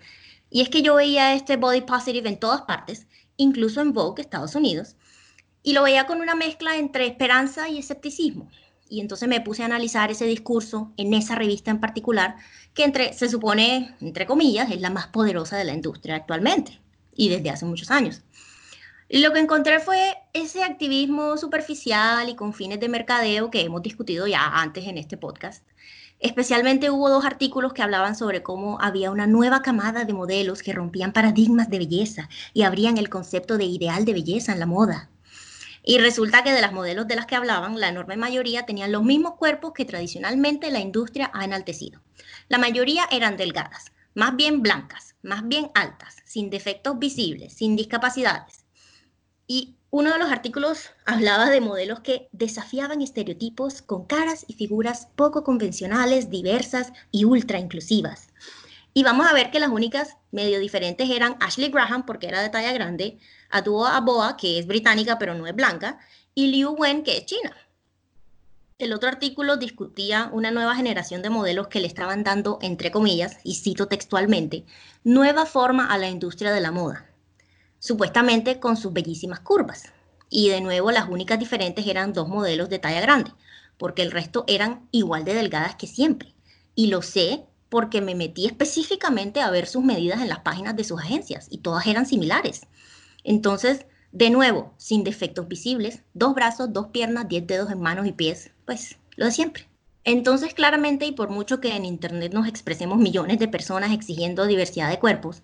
Y 0.50 0.61
es 0.61 0.69
que 0.69 0.83
yo 0.83 0.95
veía 0.97 1.33
este 1.33 1.57
body 1.57 1.81
positive 1.81 2.28
en 2.28 2.38
todas 2.38 2.61
partes, 2.61 3.07
incluso 3.38 3.81
en 3.81 3.95
Vogue, 3.95 4.21
Estados 4.21 4.57
Unidos, 4.57 4.97
y 5.62 5.73
lo 5.73 5.85
veía 5.85 6.07
con 6.07 6.21
una 6.21 6.35
mezcla 6.35 6.76
entre 6.76 7.07
esperanza 7.07 7.71
y 7.71 7.78
escepticismo 7.78 8.50
y 8.88 9.00
entonces 9.00 9.28
me 9.28 9.40
puse 9.40 9.62
a 9.62 9.66
analizar 9.66 10.10
ese 10.10 10.26
discurso 10.26 10.92
en 10.96 11.14
esa 11.14 11.34
revista 11.34 11.70
en 11.70 11.80
particular, 11.80 12.36
que 12.74 12.84
entre, 12.84 13.12
se 13.12 13.28
supone, 13.28 13.94
entre 14.00 14.26
comillas, 14.26 14.70
es 14.70 14.80
la 14.80 14.90
más 14.90 15.06
poderosa 15.08 15.56
de 15.56 15.64
la 15.64 15.74
industria 15.74 16.16
actualmente 16.16 16.80
y 17.14 17.28
desde 17.28 17.50
hace 17.50 17.64
muchos 17.64 17.90
años. 17.90 18.22
Lo 19.08 19.32
que 19.32 19.40
encontré 19.40 19.80
fue 19.80 20.16
ese 20.32 20.64
activismo 20.64 21.36
superficial 21.36 22.28
y 22.28 22.34
con 22.34 22.52
fines 22.52 22.80
de 22.80 22.88
mercadeo 22.88 23.50
que 23.50 23.60
hemos 23.60 23.82
discutido 23.82 24.26
ya 24.26 24.46
antes 24.46 24.86
en 24.86 24.98
este 24.98 25.16
podcast. 25.16 25.64
Especialmente 26.20 26.90
hubo 26.90 27.10
dos 27.10 27.24
artículos 27.24 27.74
que 27.74 27.82
hablaban 27.82 28.16
sobre 28.16 28.42
cómo 28.42 28.80
había 28.80 29.10
una 29.10 29.26
nueva 29.26 29.60
camada 29.62 30.04
de 30.04 30.14
modelos 30.14 30.62
que 30.62 30.72
rompían 30.72 31.12
paradigmas 31.12 31.68
de 31.68 31.78
belleza 31.78 32.28
y 32.54 32.62
abrían 32.62 32.96
el 32.96 33.10
concepto 33.10 33.58
de 33.58 33.64
ideal 33.64 34.04
de 34.04 34.14
belleza 34.14 34.52
en 34.52 34.60
la 34.60 34.66
moda. 34.66 35.10
Y 35.84 35.98
resulta 35.98 36.42
que 36.42 36.52
de 36.52 36.60
las 36.62 36.72
modelos 36.72 37.06
de 37.06 37.16
las 37.16 37.26
que 37.26 37.36
hablaban, 37.36 37.78
la 37.78 37.88
enorme 37.88 38.16
mayoría 38.16 38.66
tenían 38.66 38.90
los 38.92 39.02
mismos 39.04 39.34
cuerpos 39.36 39.72
que 39.74 39.84
tradicionalmente 39.84 40.70
la 40.70 40.80
industria 40.80 41.30
ha 41.34 41.44
enaltecido. 41.44 42.02
La 42.48 42.58
mayoría 42.58 43.04
eran 43.10 43.36
delgadas, 43.36 43.92
más 44.14 44.34
bien 44.36 44.62
blancas, 44.62 45.14
más 45.22 45.46
bien 45.46 45.70
altas, 45.74 46.16
sin 46.24 46.50
defectos 46.50 46.98
visibles, 46.98 47.54
sin 47.54 47.76
discapacidades. 47.76 48.64
Y 49.46 49.76
Uno 49.96 50.12
de 50.12 50.18
los 50.18 50.32
artículos 50.32 50.90
hablaba 51.06 51.50
de 51.50 51.60
modelos 51.60 52.00
que 52.00 52.28
desafiaban 52.32 53.00
estereotipos 53.00 53.80
con 53.80 54.06
caras 54.06 54.44
y 54.48 54.54
figuras 54.54 55.06
poco 55.14 55.44
convencionales, 55.44 56.30
diversas 56.30 56.92
y 57.12 57.24
ultra 57.26 57.60
inclusivas. 57.60 58.33
Y 58.94 59.02
vamos 59.02 59.26
a 59.26 59.34
ver 59.34 59.50
que 59.50 59.60
las 59.60 59.68
únicas 59.68 60.16
medio 60.30 60.58
diferentes 60.60 61.10
eran 61.10 61.36
Ashley 61.40 61.68
Graham, 61.68 62.06
porque 62.06 62.28
era 62.28 62.40
de 62.40 62.48
talla 62.48 62.72
grande, 62.72 63.18
Adua 63.50 63.96
Aboa, 63.96 64.36
que 64.36 64.58
es 64.58 64.66
británica 64.66 65.18
pero 65.18 65.34
no 65.34 65.46
es 65.46 65.54
blanca, 65.54 65.98
y 66.34 66.46
Liu 66.46 66.70
Wen, 66.70 67.02
que 67.02 67.18
es 67.18 67.26
china. 67.26 67.54
El 68.78 68.92
otro 68.92 69.08
artículo 69.08 69.56
discutía 69.56 70.30
una 70.32 70.50
nueva 70.50 70.74
generación 70.74 71.20
de 71.20 71.30
modelos 71.30 71.68
que 71.68 71.80
le 71.80 71.86
estaban 71.86 72.24
dando, 72.24 72.58
entre 72.62 72.90
comillas, 72.90 73.38
y 73.44 73.56
cito 73.56 73.88
textualmente, 73.88 74.64
nueva 75.04 75.44
forma 75.44 75.92
a 75.92 75.98
la 75.98 76.08
industria 76.08 76.52
de 76.52 76.60
la 76.60 76.70
moda 76.70 77.10
supuestamente 77.84 78.60
con 78.60 78.78
sus 78.78 78.94
bellísimas 78.94 79.40
curvas. 79.40 79.92
Y 80.30 80.48
de 80.48 80.62
nuevo 80.62 80.90
las 80.90 81.06
únicas 81.06 81.38
diferentes 81.38 81.86
eran 81.86 82.14
dos 82.14 82.28
modelos 82.28 82.70
de 82.70 82.78
talla 82.78 83.02
grande, 83.02 83.30
porque 83.76 84.00
el 84.00 84.10
resto 84.10 84.44
eran 84.46 84.88
igual 84.90 85.26
de 85.26 85.34
delgadas 85.34 85.76
que 85.76 85.86
siempre. 85.86 86.34
Y 86.74 86.86
lo 86.86 87.02
sé 87.02 87.44
porque 87.75 88.00
me 88.00 88.14
metí 88.14 88.47
específicamente 88.47 89.40
a 89.40 89.50
ver 89.50 89.66
sus 89.66 89.83
medidas 89.83 90.23
en 90.23 90.28
las 90.28 90.38
páginas 90.38 90.76
de 90.76 90.85
sus 90.85 91.00
agencias 91.00 91.49
y 91.50 91.59
todas 91.59 91.88
eran 91.88 92.07
similares. 92.07 92.69
Entonces, 93.25 93.87
de 94.12 94.31
nuevo, 94.31 94.73
sin 94.76 95.02
defectos 95.02 95.49
visibles, 95.49 96.04
dos 96.12 96.37
brazos, 96.37 96.73
dos 96.73 96.87
piernas, 96.93 97.28
diez 97.28 97.45
dedos 97.49 97.73
en 97.73 97.81
manos 97.81 98.07
y 98.07 98.12
pies, 98.12 98.52
pues 98.64 98.97
lo 99.16 99.25
de 99.25 99.33
siempre. 99.33 99.66
Entonces, 100.04 100.54
claramente, 100.54 101.04
y 101.04 101.11
por 101.11 101.31
mucho 101.31 101.61
que 101.61 101.75
en 101.75 101.85
Internet 101.85 102.33
nos 102.33 102.47
expresemos 102.47 102.97
millones 102.99 103.40
de 103.40 103.49
personas 103.49 103.90
exigiendo 103.90 104.47
diversidad 104.47 104.88
de 104.88 105.00
cuerpos, 105.00 105.43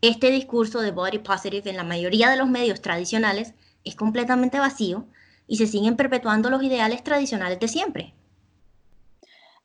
este 0.00 0.32
discurso 0.32 0.80
de 0.80 0.90
body 0.90 1.18
positive 1.18 1.70
en 1.70 1.76
la 1.76 1.84
mayoría 1.84 2.28
de 2.28 2.38
los 2.38 2.48
medios 2.48 2.82
tradicionales 2.82 3.54
es 3.84 3.94
completamente 3.94 4.58
vacío 4.58 5.06
y 5.46 5.58
se 5.58 5.68
siguen 5.68 5.94
perpetuando 5.94 6.50
los 6.50 6.60
ideales 6.64 7.04
tradicionales 7.04 7.60
de 7.60 7.68
siempre. 7.68 8.14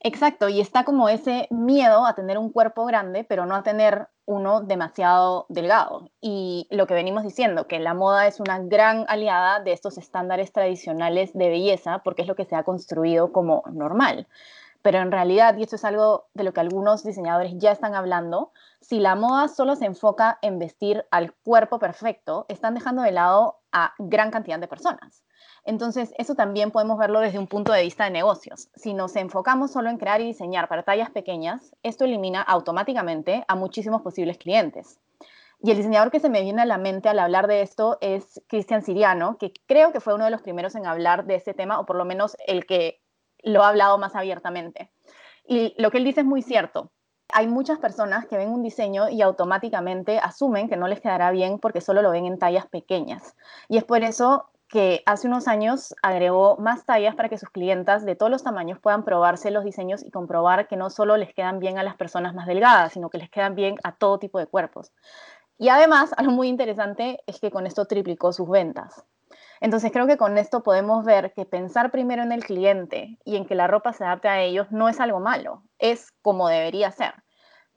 Exacto, 0.05 0.49
y 0.49 0.59
está 0.59 0.83
como 0.83 1.07
ese 1.07 1.47
miedo 1.49 2.05
a 2.05 2.13
tener 2.13 2.37
un 2.37 2.51
cuerpo 2.51 2.85
grande, 2.85 3.23
pero 3.23 3.45
no 3.45 3.55
a 3.55 3.63
tener 3.63 4.09
uno 4.25 4.59
demasiado 4.59 5.45
delgado. 5.47 6.09
Y 6.19 6.67
lo 6.71 6.87
que 6.87 6.93
venimos 6.93 7.23
diciendo, 7.23 7.67
que 7.67 7.79
la 7.79 7.93
moda 7.93 8.27
es 8.27 8.41
una 8.41 8.59
gran 8.59 9.05
aliada 9.07 9.61
de 9.61 9.71
estos 9.71 9.97
estándares 9.97 10.51
tradicionales 10.51 11.31
de 11.33 11.47
belleza, 11.47 11.99
porque 12.03 12.23
es 12.23 12.27
lo 12.27 12.35
que 12.35 12.43
se 12.43 12.57
ha 12.57 12.63
construido 12.63 13.31
como 13.31 13.63
normal. 13.71 14.27
Pero 14.81 14.99
en 14.99 15.11
realidad, 15.11 15.55
y 15.57 15.63
esto 15.63 15.77
es 15.77 15.85
algo 15.85 16.27
de 16.33 16.43
lo 16.43 16.53
que 16.53 16.59
algunos 16.59 17.03
diseñadores 17.05 17.53
ya 17.57 17.71
están 17.71 17.95
hablando, 17.95 18.51
si 18.81 18.99
la 18.99 19.15
moda 19.15 19.47
solo 19.47 19.77
se 19.77 19.85
enfoca 19.85 20.37
en 20.41 20.59
vestir 20.59 21.05
al 21.11 21.33
cuerpo 21.33 21.79
perfecto, 21.79 22.45
están 22.49 22.73
dejando 22.73 23.03
de 23.03 23.13
lado 23.13 23.61
a 23.71 23.93
gran 23.99 24.31
cantidad 24.31 24.59
de 24.59 24.67
personas. 24.67 25.23
Entonces, 25.65 26.13
eso 26.17 26.35
también 26.35 26.71
podemos 26.71 26.97
verlo 26.97 27.19
desde 27.19 27.39
un 27.39 27.47
punto 27.47 27.71
de 27.71 27.83
vista 27.83 28.03
de 28.03 28.11
negocios. 28.11 28.69
Si 28.75 28.93
nos 28.93 29.15
enfocamos 29.15 29.71
solo 29.71 29.89
en 29.89 29.97
crear 29.97 30.19
y 30.19 30.25
diseñar 30.25 30.67
para 30.67 30.83
tallas 30.83 31.09
pequeñas, 31.09 31.73
esto 31.83 32.03
elimina 32.03 32.41
automáticamente 32.41 33.45
a 33.47 33.55
muchísimos 33.55 34.01
posibles 34.01 34.37
clientes. 34.37 34.99
Y 35.61 35.71
el 35.71 35.77
diseñador 35.77 36.11
que 36.11 36.19
se 36.19 36.29
me 36.29 36.41
viene 36.41 36.61
a 36.61 36.65
la 36.65 36.77
mente 36.77 37.07
al 37.07 37.19
hablar 37.19 37.47
de 37.47 37.61
esto 37.61 37.97
es 38.01 38.41
Cristian 38.47 38.83
Siriano, 38.83 39.37
que 39.37 39.53
creo 39.65 39.93
que 39.93 40.01
fue 40.01 40.13
uno 40.13 40.25
de 40.25 40.31
los 40.31 40.41
primeros 40.41 40.75
en 40.75 40.85
hablar 40.85 41.25
de 41.25 41.35
este 41.35 41.53
tema, 41.53 41.79
o 41.79 41.85
por 41.85 41.95
lo 41.95 42.03
menos 42.03 42.35
el 42.45 42.65
que 42.65 43.01
lo 43.41 43.63
ha 43.63 43.69
hablado 43.69 43.97
más 43.97 44.15
abiertamente. 44.15 44.91
Y 45.47 45.73
lo 45.81 45.91
que 45.91 45.99
él 45.99 46.03
dice 46.03 46.21
es 46.21 46.25
muy 46.25 46.41
cierto 46.41 46.91
hay 47.33 47.47
muchas 47.47 47.79
personas 47.79 48.27
que 48.27 48.37
ven 48.37 48.49
un 48.49 48.61
diseño 48.61 49.09
y 49.09 49.21
automáticamente 49.21 50.19
asumen 50.19 50.69
que 50.69 50.77
no 50.77 50.87
les 50.87 51.01
quedará 51.01 51.31
bien 51.31 51.57
porque 51.59 51.81
solo 51.81 52.01
lo 52.01 52.11
ven 52.11 52.25
en 52.25 52.37
tallas 52.37 52.67
pequeñas. 52.67 53.35
Y 53.67 53.77
es 53.77 53.83
por 53.83 54.03
eso 54.03 54.49
que 54.73 55.03
hace 55.05 55.27
unos 55.27 55.47
años 55.47 55.93
agregó 56.01 56.57
más 56.57 56.83
tallas 56.83 57.13
para 57.13 57.29
que 57.29 57.37
sus 57.37 57.51
clientas 57.51 58.05
de 58.05 58.15
todos 58.15 58.31
los 58.31 58.41
tamaños 58.41 58.79
puedan 58.79 59.05
probarse 59.05 59.51
los 59.51 59.63
diseños 59.63 60.03
y 60.03 60.09
comprobar 60.09 60.67
que 60.67 60.77
no 60.77 60.89
solo 60.89 61.15
les 61.15 61.31
quedan 61.31 61.59
bien 61.59 61.77
a 61.77 61.83
las 61.83 61.95
personas 61.95 62.33
más 62.33 62.47
delgadas, 62.47 62.91
sino 62.91 63.11
que 63.11 63.19
les 63.19 63.29
quedan 63.29 63.53
bien 63.53 63.75
a 63.83 63.95
todo 63.95 64.17
tipo 64.17 64.39
de 64.39 64.47
cuerpos. 64.47 64.91
Y 65.59 65.69
además, 65.69 66.11
algo 66.17 66.31
muy 66.31 66.47
interesante 66.47 67.19
es 67.27 67.39
que 67.39 67.51
con 67.51 67.67
esto 67.67 67.85
triplicó 67.85 68.33
sus 68.33 68.49
ventas. 68.49 69.05
Entonces 69.61 69.91
creo 69.91 70.07
que 70.07 70.17
con 70.17 70.39
esto 70.39 70.63
podemos 70.63 71.05
ver 71.05 71.33
que 71.33 71.45
pensar 71.45 71.91
primero 71.91 72.23
en 72.23 72.31
el 72.31 72.43
cliente 72.43 73.19
y 73.23 73.35
en 73.35 73.45
que 73.45 73.53
la 73.53 73.67
ropa 73.67 73.93
se 73.93 74.03
adapte 74.03 74.27
a 74.27 74.41
ellos 74.41 74.71
no 74.71 74.89
es 74.89 74.99
algo 74.99 75.19
malo, 75.19 75.61
es 75.77 76.11
como 76.23 76.49
debería 76.49 76.89
ser. 76.89 77.13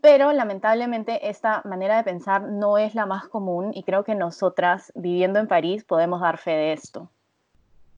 Pero 0.06 0.32
lamentablemente 0.32 1.28
esta 1.28 1.62
manera 1.64 1.96
de 1.96 2.04
pensar 2.04 2.42
no 2.42 2.78
es 2.78 2.94
la 2.94 3.06
más 3.06 3.26
común 3.26 3.72
y 3.74 3.82
creo 3.82 4.04
que 4.04 4.14
nosotras 4.14 4.92
viviendo 4.94 5.40
en 5.40 5.48
París 5.48 5.82
podemos 5.82 6.20
dar 6.20 6.38
fe 6.38 6.52
de 6.52 6.72
esto. 6.74 7.10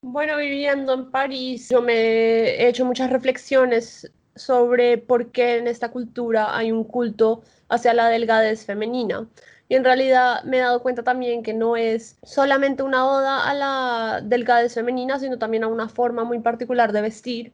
Bueno, 0.01 0.35
viviendo 0.37 0.95
en 0.95 1.11
París, 1.11 1.69
yo 1.69 1.83
me 1.83 1.93
he 1.93 2.67
hecho 2.67 2.83
muchas 2.83 3.11
reflexiones 3.11 4.11
sobre 4.35 4.97
por 4.97 5.31
qué 5.31 5.57
en 5.57 5.67
esta 5.67 5.91
cultura 5.91 6.57
hay 6.57 6.71
un 6.71 6.83
culto 6.83 7.43
hacia 7.67 7.93
la 7.93 8.09
delgadez 8.09 8.65
femenina. 8.65 9.27
Y 9.67 9.75
en 9.75 9.83
realidad 9.83 10.43
me 10.45 10.57
he 10.57 10.61
dado 10.61 10.81
cuenta 10.81 11.03
también 11.03 11.43
que 11.43 11.53
no 11.53 11.77
es 11.77 12.17
solamente 12.23 12.81
una 12.81 13.05
oda 13.05 13.47
a 13.47 13.53
la 13.53 14.21
delgadez 14.23 14.73
femenina, 14.73 15.19
sino 15.19 15.37
también 15.37 15.63
a 15.63 15.67
una 15.67 15.89
forma 15.89 16.23
muy 16.23 16.39
particular 16.39 16.91
de 16.91 17.03
vestir 17.03 17.53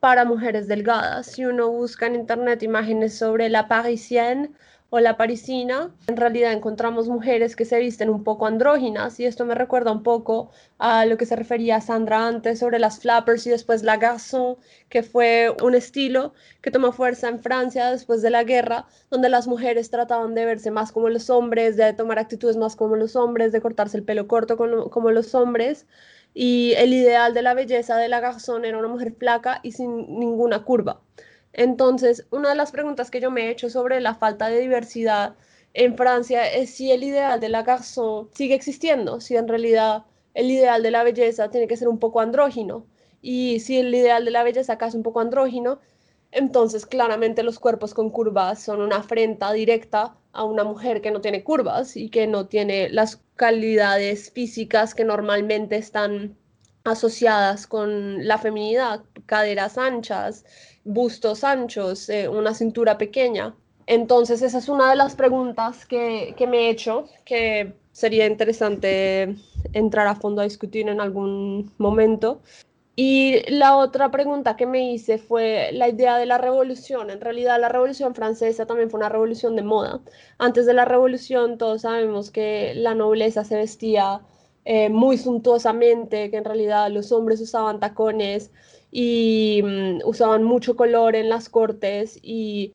para 0.00 0.24
mujeres 0.24 0.68
delgadas. 0.68 1.26
Si 1.26 1.44
uno 1.44 1.70
busca 1.70 2.06
en 2.06 2.14
internet 2.14 2.62
imágenes 2.62 3.16
sobre 3.16 3.48
la 3.48 3.68
parisienne 3.68 4.50
o 4.88 5.00
la 5.00 5.16
parisina, 5.16 5.90
en 6.06 6.16
realidad 6.16 6.52
encontramos 6.52 7.08
mujeres 7.08 7.56
que 7.56 7.64
se 7.64 7.78
visten 7.80 8.08
un 8.08 8.22
poco 8.22 8.46
andróginas 8.46 9.18
y 9.18 9.24
esto 9.24 9.44
me 9.44 9.56
recuerda 9.56 9.90
un 9.90 10.04
poco 10.04 10.50
a 10.78 11.04
lo 11.06 11.16
que 11.16 11.26
se 11.26 11.34
refería 11.34 11.80
Sandra 11.80 12.28
antes 12.28 12.60
sobre 12.60 12.78
las 12.78 13.00
flappers 13.00 13.46
y 13.46 13.50
después 13.50 13.82
la 13.82 13.96
garçon, 13.96 14.56
que 14.88 15.02
fue 15.02 15.52
un 15.62 15.74
estilo 15.74 16.34
que 16.60 16.70
tomó 16.70 16.92
fuerza 16.92 17.28
en 17.28 17.40
Francia 17.40 17.90
después 17.90 18.22
de 18.22 18.30
la 18.30 18.44
guerra, 18.44 18.86
donde 19.10 19.28
las 19.28 19.48
mujeres 19.48 19.90
trataban 19.90 20.34
de 20.34 20.44
verse 20.44 20.70
más 20.70 20.92
como 20.92 21.08
los 21.08 21.30
hombres, 21.30 21.76
de 21.76 21.92
tomar 21.92 22.20
actitudes 22.20 22.56
más 22.56 22.76
como 22.76 22.94
los 22.94 23.16
hombres, 23.16 23.50
de 23.50 23.60
cortarse 23.60 23.96
el 23.96 24.04
pelo 24.04 24.28
corto 24.28 24.56
como 24.56 25.10
los 25.10 25.34
hombres 25.34 25.86
y 26.38 26.74
el 26.76 26.92
ideal 26.92 27.32
de 27.32 27.40
la 27.40 27.54
belleza 27.54 27.96
de 27.96 28.08
la 28.08 28.20
garzón 28.20 28.66
era 28.66 28.76
una 28.76 28.88
mujer 28.88 29.14
flaca 29.14 29.60
y 29.62 29.72
sin 29.72 30.18
ninguna 30.20 30.64
curva. 30.64 31.00
Entonces, 31.54 32.26
una 32.30 32.50
de 32.50 32.54
las 32.56 32.72
preguntas 32.72 33.10
que 33.10 33.22
yo 33.22 33.30
me 33.30 33.46
he 33.46 33.50
hecho 33.50 33.70
sobre 33.70 34.02
la 34.02 34.14
falta 34.16 34.50
de 34.50 34.60
diversidad 34.60 35.34
en 35.72 35.96
Francia 35.96 36.46
es 36.46 36.68
si 36.74 36.92
el 36.92 37.04
ideal 37.04 37.40
de 37.40 37.48
la 37.48 37.62
garzón 37.62 38.28
sigue 38.34 38.54
existiendo, 38.54 39.22
si 39.22 39.34
en 39.34 39.48
realidad 39.48 40.04
el 40.34 40.50
ideal 40.50 40.82
de 40.82 40.90
la 40.90 41.04
belleza 41.04 41.48
tiene 41.48 41.68
que 41.68 41.78
ser 41.78 41.88
un 41.88 41.98
poco 41.98 42.20
andrógino. 42.20 42.84
Y 43.22 43.60
si 43.60 43.78
el 43.78 43.94
ideal 43.94 44.26
de 44.26 44.30
la 44.30 44.42
belleza 44.42 44.74
acá 44.74 44.88
es 44.88 44.94
un 44.94 45.02
poco 45.02 45.20
andrógino, 45.20 45.78
entonces 46.32 46.84
claramente 46.84 47.44
los 47.44 47.58
cuerpos 47.58 47.94
con 47.94 48.10
curvas 48.10 48.62
son 48.62 48.82
una 48.82 48.96
afrenta 48.96 49.54
directa 49.54 50.18
a 50.32 50.44
una 50.44 50.64
mujer 50.64 51.00
que 51.00 51.10
no 51.10 51.22
tiene 51.22 51.42
curvas 51.42 51.96
y 51.96 52.10
que 52.10 52.26
no 52.26 52.46
tiene 52.46 52.90
las 52.90 53.22
calidades 53.36 54.30
físicas 54.30 54.94
que 54.94 55.04
normalmente 55.04 55.76
están 55.76 56.36
asociadas 56.84 57.66
con 57.66 58.26
la 58.26 58.38
feminidad, 58.38 59.02
caderas 59.26 59.76
anchas, 59.76 60.44
bustos 60.84 61.44
anchos, 61.44 62.08
eh, 62.08 62.28
una 62.28 62.54
cintura 62.54 62.96
pequeña. 62.96 63.54
Entonces 63.86 64.42
esa 64.42 64.58
es 64.58 64.68
una 64.68 64.90
de 64.90 64.96
las 64.96 65.14
preguntas 65.14 65.86
que, 65.86 66.34
que 66.36 66.46
me 66.46 66.66
he 66.66 66.70
hecho, 66.70 67.06
que 67.24 67.74
sería 67.92 68.26
interesante 68.26 69.36
entrar 69.72 70.06
a 70.06 70.14
fondo 70.16 70.40
a 70.40 70.44
discutir 70.44 70.88
en 70.88 71.00
algún 71.00 71.72
momento. 71.78 72.42
Y 72.98 73.42
la 73.50 73.76
otra 73.76 74.10
pregunta 74.10 74.56
que 74.56 74.64
me 74.66 74.90
hice 74.92 75.18
fue 75.18 75.70
la 75.72 75.88
idea 75.88 76.16
de 76.16 76.24
la 76.24 76.38
revolución. 76.38 77.10
En 77.10 77.20
realidad 77.20 77.60
la 77.60 77.68
revolución 77.68 78.14
francesa 78.14 78.64
también 78.66 78.90
fue 78.90 78.98
una 78.98 79.10
revolución 79.10 79.54
de 79.54 79.62
moda. 79.62 80.00
Antes 80.38 80.64
de 80.64 80.72
la 80.72 80.86
revolución 80.86 81.58
todos 81.58 81.82
sabemos 81.82 82.30
que 82.30 82.72
la 82.74 82.94
nobleza 82.94 83.44
se 83.44 83.56
vestía 83.56 84.22
eh, 84.64 84.88
muy 84.88 85.18
suntuosamente, 85.18 86.30
que 86.30 86.38
en 86.38 86.44
realidad 86.44 86.90
los 86.90 87.12
hombres 87.12 87.40
usaban 87.42 87.80
tacones 87.80 88.50
y 88.90 89.60
mm, 89.62 90.00
usaban 90.06 90.42
mucho 90.42 90.74
color 90.74 91.16
en 91.16 91.28
las 91.28 91.48
cortes 91.50 92.18
y 92.22 92.74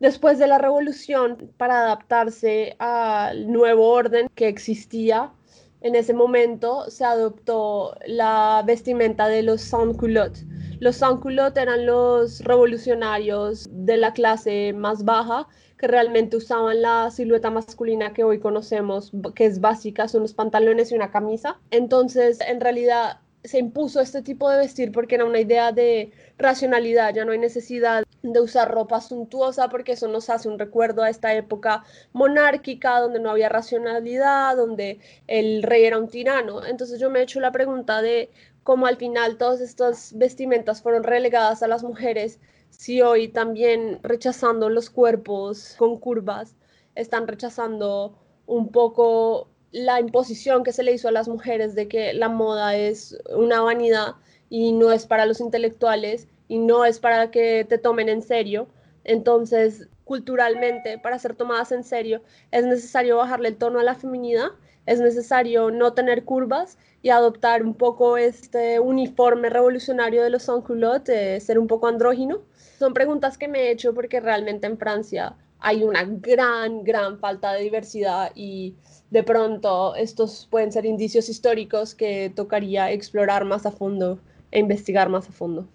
después 0.00 0.38
de 0.38 0.46
la 0.46 0.58
revolución 0.58 1.52
para 1.58 1.82
adaptarse 1.82 2.76
al 2.78 3.52
nuevo 3.52 3.90
orden 3.90 4.28
que 4.34 4.48
existía 4.48 5.32
en 5.80 5.94
ese 5.94 6.12
momento 6.12 6.90
se 6.90 7.04
adoptó 7.04 7.96
la 8.06 8.62
vestimenta 8.66 9.28
de 9.28 9.42
los 9.42 9.62
sans-culottes. 9.62 10.44
Los 10.78 10.96
sans-culottes 10.96 11.60
eran 11.60 11.86
los 11.86 12.40
revolucionarios 12.40 13.68
de 13.70 13.96
la 13.96 14.12
clase 14.12 14.72
más 14.72 15.04
baja 15.04 15.48
que 15.78 15.88
realmente 15.88 16.36
usaban 16.36 16.82
la 16.82 17.10
silueta 17.10 17.50
masculina 17.50 18.12
que 18.12 18.24
hoy 18.24 18.38
conocemos, 18.38 19.12
que 19.34 19.46
es 19.46 19.62
básica, 19.62 20.08
son 20.08 20.22
los 20.22 20.34
pantalones 20.34 20.92
y 20.92 20.94
una 20.94 21.10
camisa. 21.10 21.58
Entonces, 21.70 22.38
en 22.46 22.60
realidad 22.60 23.20
se 23.44 23.58
impuso 23.58 24.00
este 24.00 24.20
tipo 24.20 24.50
de 24.50 24.58
vestir 24.58 24.92
porque 24.92 25.14
era 25.14 25.24
una 25.24 25.40
idea 25.40 25.72
de 25.72 26.12
racionalidad, 26.36 27.14
ya 27.14 27.24
no 27.24 27.32
hay 27.32 27.38
necesidad 27.38 28.04
de 28.22 28.40
usar 28.40 28.70
ropa 28.70 29.00
suntuosa 29.00 29.68
porque 29.68 29.92
eso 29.92 30.08
nos 30.08 30.28
hace 30.30 30.48
un 30.48 30.58
recuerdo 30.58 31.02
a 31.02 31.10
esta 31.10 31.34
época 31.34 31.84
monárquica 32.12 33.00
donde 33.00 33.20
no 33.20 33.30
había 33.30 33.48
racionalidad, 33.48 34.56
donde 34.56 35.00
el 35.26 35.62
rey 35.62 35.84
era 35.84 35.98
un 35.98 36.08
tirano. 36.08 36.64
Entonces 36.64 37.00
yo 37.00 37.10
me 37.10 37.20
he 37.20 37.22
hecho 37.22 37.40
la 37.40 37.52
pregunta 37.52 38.02
de 38.02 38.30
cómo 38.62 38.86
al 38.86 38.96
final 38.96 39.38
todas 39.38 39.60
estas 39.60 40.16
vestimentas 40.16 40.82
fueron 40.82 41.02
relegadas 41.02 41.62
a 41.62 41.68
las 41.68 41.82
mujeres, 41.82 42.38
si 42.70 43.02
hoy 43.02 43.28
también 43.28 43.98
rechazando 44.02 44.68
los 44.68 44.90
cuerpos 44.90 45.74
con 45.78 45.98
curvas, 45.98 46.54
están 46.94 47.26
rechazando 47.26 48.14
un 48.46 48.70
poco 48.70 49.48
la 49.72 50.00
imposición 50.00 50.64
que 50.64 50.72
se 50.72 50.82
le 50.82 50.92
hizo 50.92 51.08
a 51.08 51.12
las 51.12 51.28
mujeres 51.28 51.74
de 51.74 51.88
que 51.88 52.12
la 52.12 52.28
moda 52.28 52.76
es 52.76 53.16
una 53.34 53.60
vanidad 53.60 54.16
y 54.48 54.72
no 54.72 54.92
es 54.92 55.06
para 55.06 55.26
los 55.26 55.40
intelectuales 55.40 56.28
y 56.50 56.58
no 56.58 56.84
es 56.84 56.98
para 56.98 57.30
que 57.30 57.64
te 57.64 57.78
tomen 57.78 58.08
en 58.08 58.22
serio. 58.22 58.66
Entonces, 59.04 59.88
culturalmente, 60.04 60.98
para 60.98 61.16
ser 61.16 61.36
tomadas 61.36 61.70
en 61.70 61.84
serio, 61.84 62.22
es 62.50 62.64
necesario 62.66 63.18
bajarle 63.18 63.50
el 63.50 63.56
tono 63.56 63.78
a 63.78 63.84
la 63.84 63.94
feminidad, 63.94 64.48
es 64.84 64.98
necesario 64.98 65.70
no 65.70 65.92
tener 65.92 66.24
curvas 66.24 66.76
y 67.02 67.10
adoptar 67.10 67.62
un 67.62 67.74
poco 67.74 68.16
este 68.16 68.80
uniforme 68.80 69.48
revolucionario 69.48 70.24
de 70.24 70.30
los 70.30 70.42
sans-culottes, 70.42 71.40
ser 71.44 71.56
un 71.56 71.68
poco 71.68 71.86
andrógino. 71.86 72.40
Son 72.80 72.94
preguntas 72.94 73.38
que 73.38 73.46
me 73.46 73.60
he 73.60 73.70
hecho 73.70 73.94
porque 73.94 74.18
realmente 74.18 74.66
en 74.66 74.76
Francia 74.76 75.36
hay 75.60 75.84
una 75.84 76.02
gran, 76.04 76.82
gran 76.82 77.20
falta 77.20 77.52
de 77.52 77.62
diversidad 77.62 78.32
y 78.34 78.74
de 79.10 79.22
pronto 79.22 79.94
estos 79.94 80.48
pueden 80.50 80.72
ser 80.72 80.84
indicios 80.84 81.28
históricos 81.28 81.94
que 81.94 82.32
tocaría 82.34 82.90
explorar 82.90 83.44
más 83.44 83.66
a 83.66 83.70
fondo 83.70 84.18
e 84.50 84.58
investigar 84.58 85.08
más 85.08 85.28
a 85.28 85.32
fondo. 85.32 85.68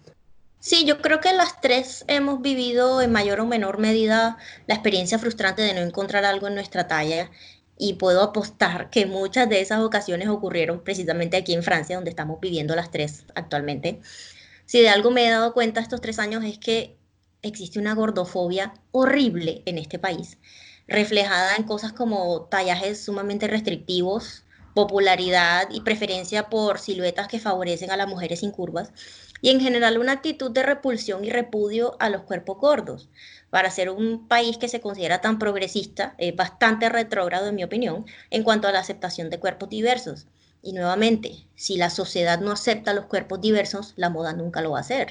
Sí, 0.58 0.84
yo 0.84 1.00
creo 1.00 1.20
que 1.20 1.32
las 1.32 1.60
tres 1.60 2.04
hemos 2.08 2.42
vivido 2.42 3.00
en 3.00 3.12
mayor 3.12 3.40
o 3.40 3.46
menor 3.46 3.78
medida 3.78 4.36
la 4.66 4.74
experiencia 4.74 5.18
frustrante 5.18 5.62
de 5.62 5.74
no 5.74 5.80
encontrar 5.80 6.24
algo 6.24 6.48
en 6.48 6.54
nuestra 6.54 6.88
talla 6.88 7.30
y 7.78 7.94
puedo 7.94 8.22
apostar 8.22 8.90
que 8.90 9.06
muchas 9.06 9.48
de 9.48 9.60
esas 9.60 9.80
ocasiones 9.80 10.28
ocurrieron 10.28 10.82
precisamente 10.82 11.36
aquí 11.36 11.54
en 11.54 11.62
Francia, 11.62 11.96
donde 11.96 12.10
estamos 12.10 12.40
viviendo 12.40 12.74
las 12.74 12.90
tres 12.90 13.24
actualmente. 13.34 14.00
Si 14.66 14.80
de 14.80 14.88
algo 14.88 15.10
me 15.10 15.26
he 15.26 15.30
dado 15.30 15.52
cuenta 15.54 15.80
estos 15.80 16.00
tres 16.00 16.18
años 16.18 16.44
es 16.44 16.58
que 16.58 16.96
existe 17.42 17.78
una 17.78 17.94
gordofobia 17.94 18.74
horrible 18.92 19.62
en 19.66 19.78
este 19.78 19.98
país, 19.98 20.38
reflejada 20.88 21.56
en 21.56 21.64
cosas 21.64 21.92
como 21.92 22.46
tallajes 22.46 23.04
sumamente 23.04 23.46
restrictivos, 23.48 24.45
popularidad 24.76 25.68
y 25.70 25.80
preferencia 25.80 26.50
por 26.50 26.78
siluetas 26.78 27.28
que 27.28 27.40
favorecen 27.40 27.90
a 27.90 27.96
las 27.96 28.08
mujeres 28.08 28.40
sin 28.40 28.50
curvas 28.50 28.92
y 29.40 29.48
en 29.48 29.58
general 29.58 29.96
una 29.96 30.12
actitud 30.12 30.50
de 30.50 30.62
repulsión 30.62 31.24
y 31.24 31.30
repudio 31.30 31.96
a 31.98 32.10
los 32.10 32.24
cuerpos 32.24 32.58
gordos. 32.58 33.08
Para 33.48 33.70
ser 33.70 33.88
un 33.88 34.28
país 34.28 34.58
que 34.58 34.68
se 34.68 34.82
considera 34.82 35.22
tan 35.22 35.38
progresista, 35.38 36.14
es 36.18 36.36
bastante 36.36 36.90
retrógrado 36.90 37.48
en 37.48 37.54
mi 37.54 37.64
opinión 37.64 38.04
en 38.28 38.42
cuanto 38.42 38.68
a 38.68 38.72
la 38.72 38.80
aceptación 38.80 39.30
de 39.30 39.40
cuerpos 39.40 39.70
diversos. 39.70 40.26
Y 40.60 40.74
nuevamente, 40.74 41.46
si 41.54 41.78
la 41.78 41.88
sociedad 41.88 42.38
no 42.38 42.52
acepta 42.52 42.92
los 42.92 43.06
cuerpos 43.06 43.40
diversos, 43.40 43.94
la 43.96 44.10
moda 44.10 44.34
nunca 44.34 44.60
lo 44.60 44.72
va 44.72 44.78
a 44.78 44.82
hacer. 44.82 45.08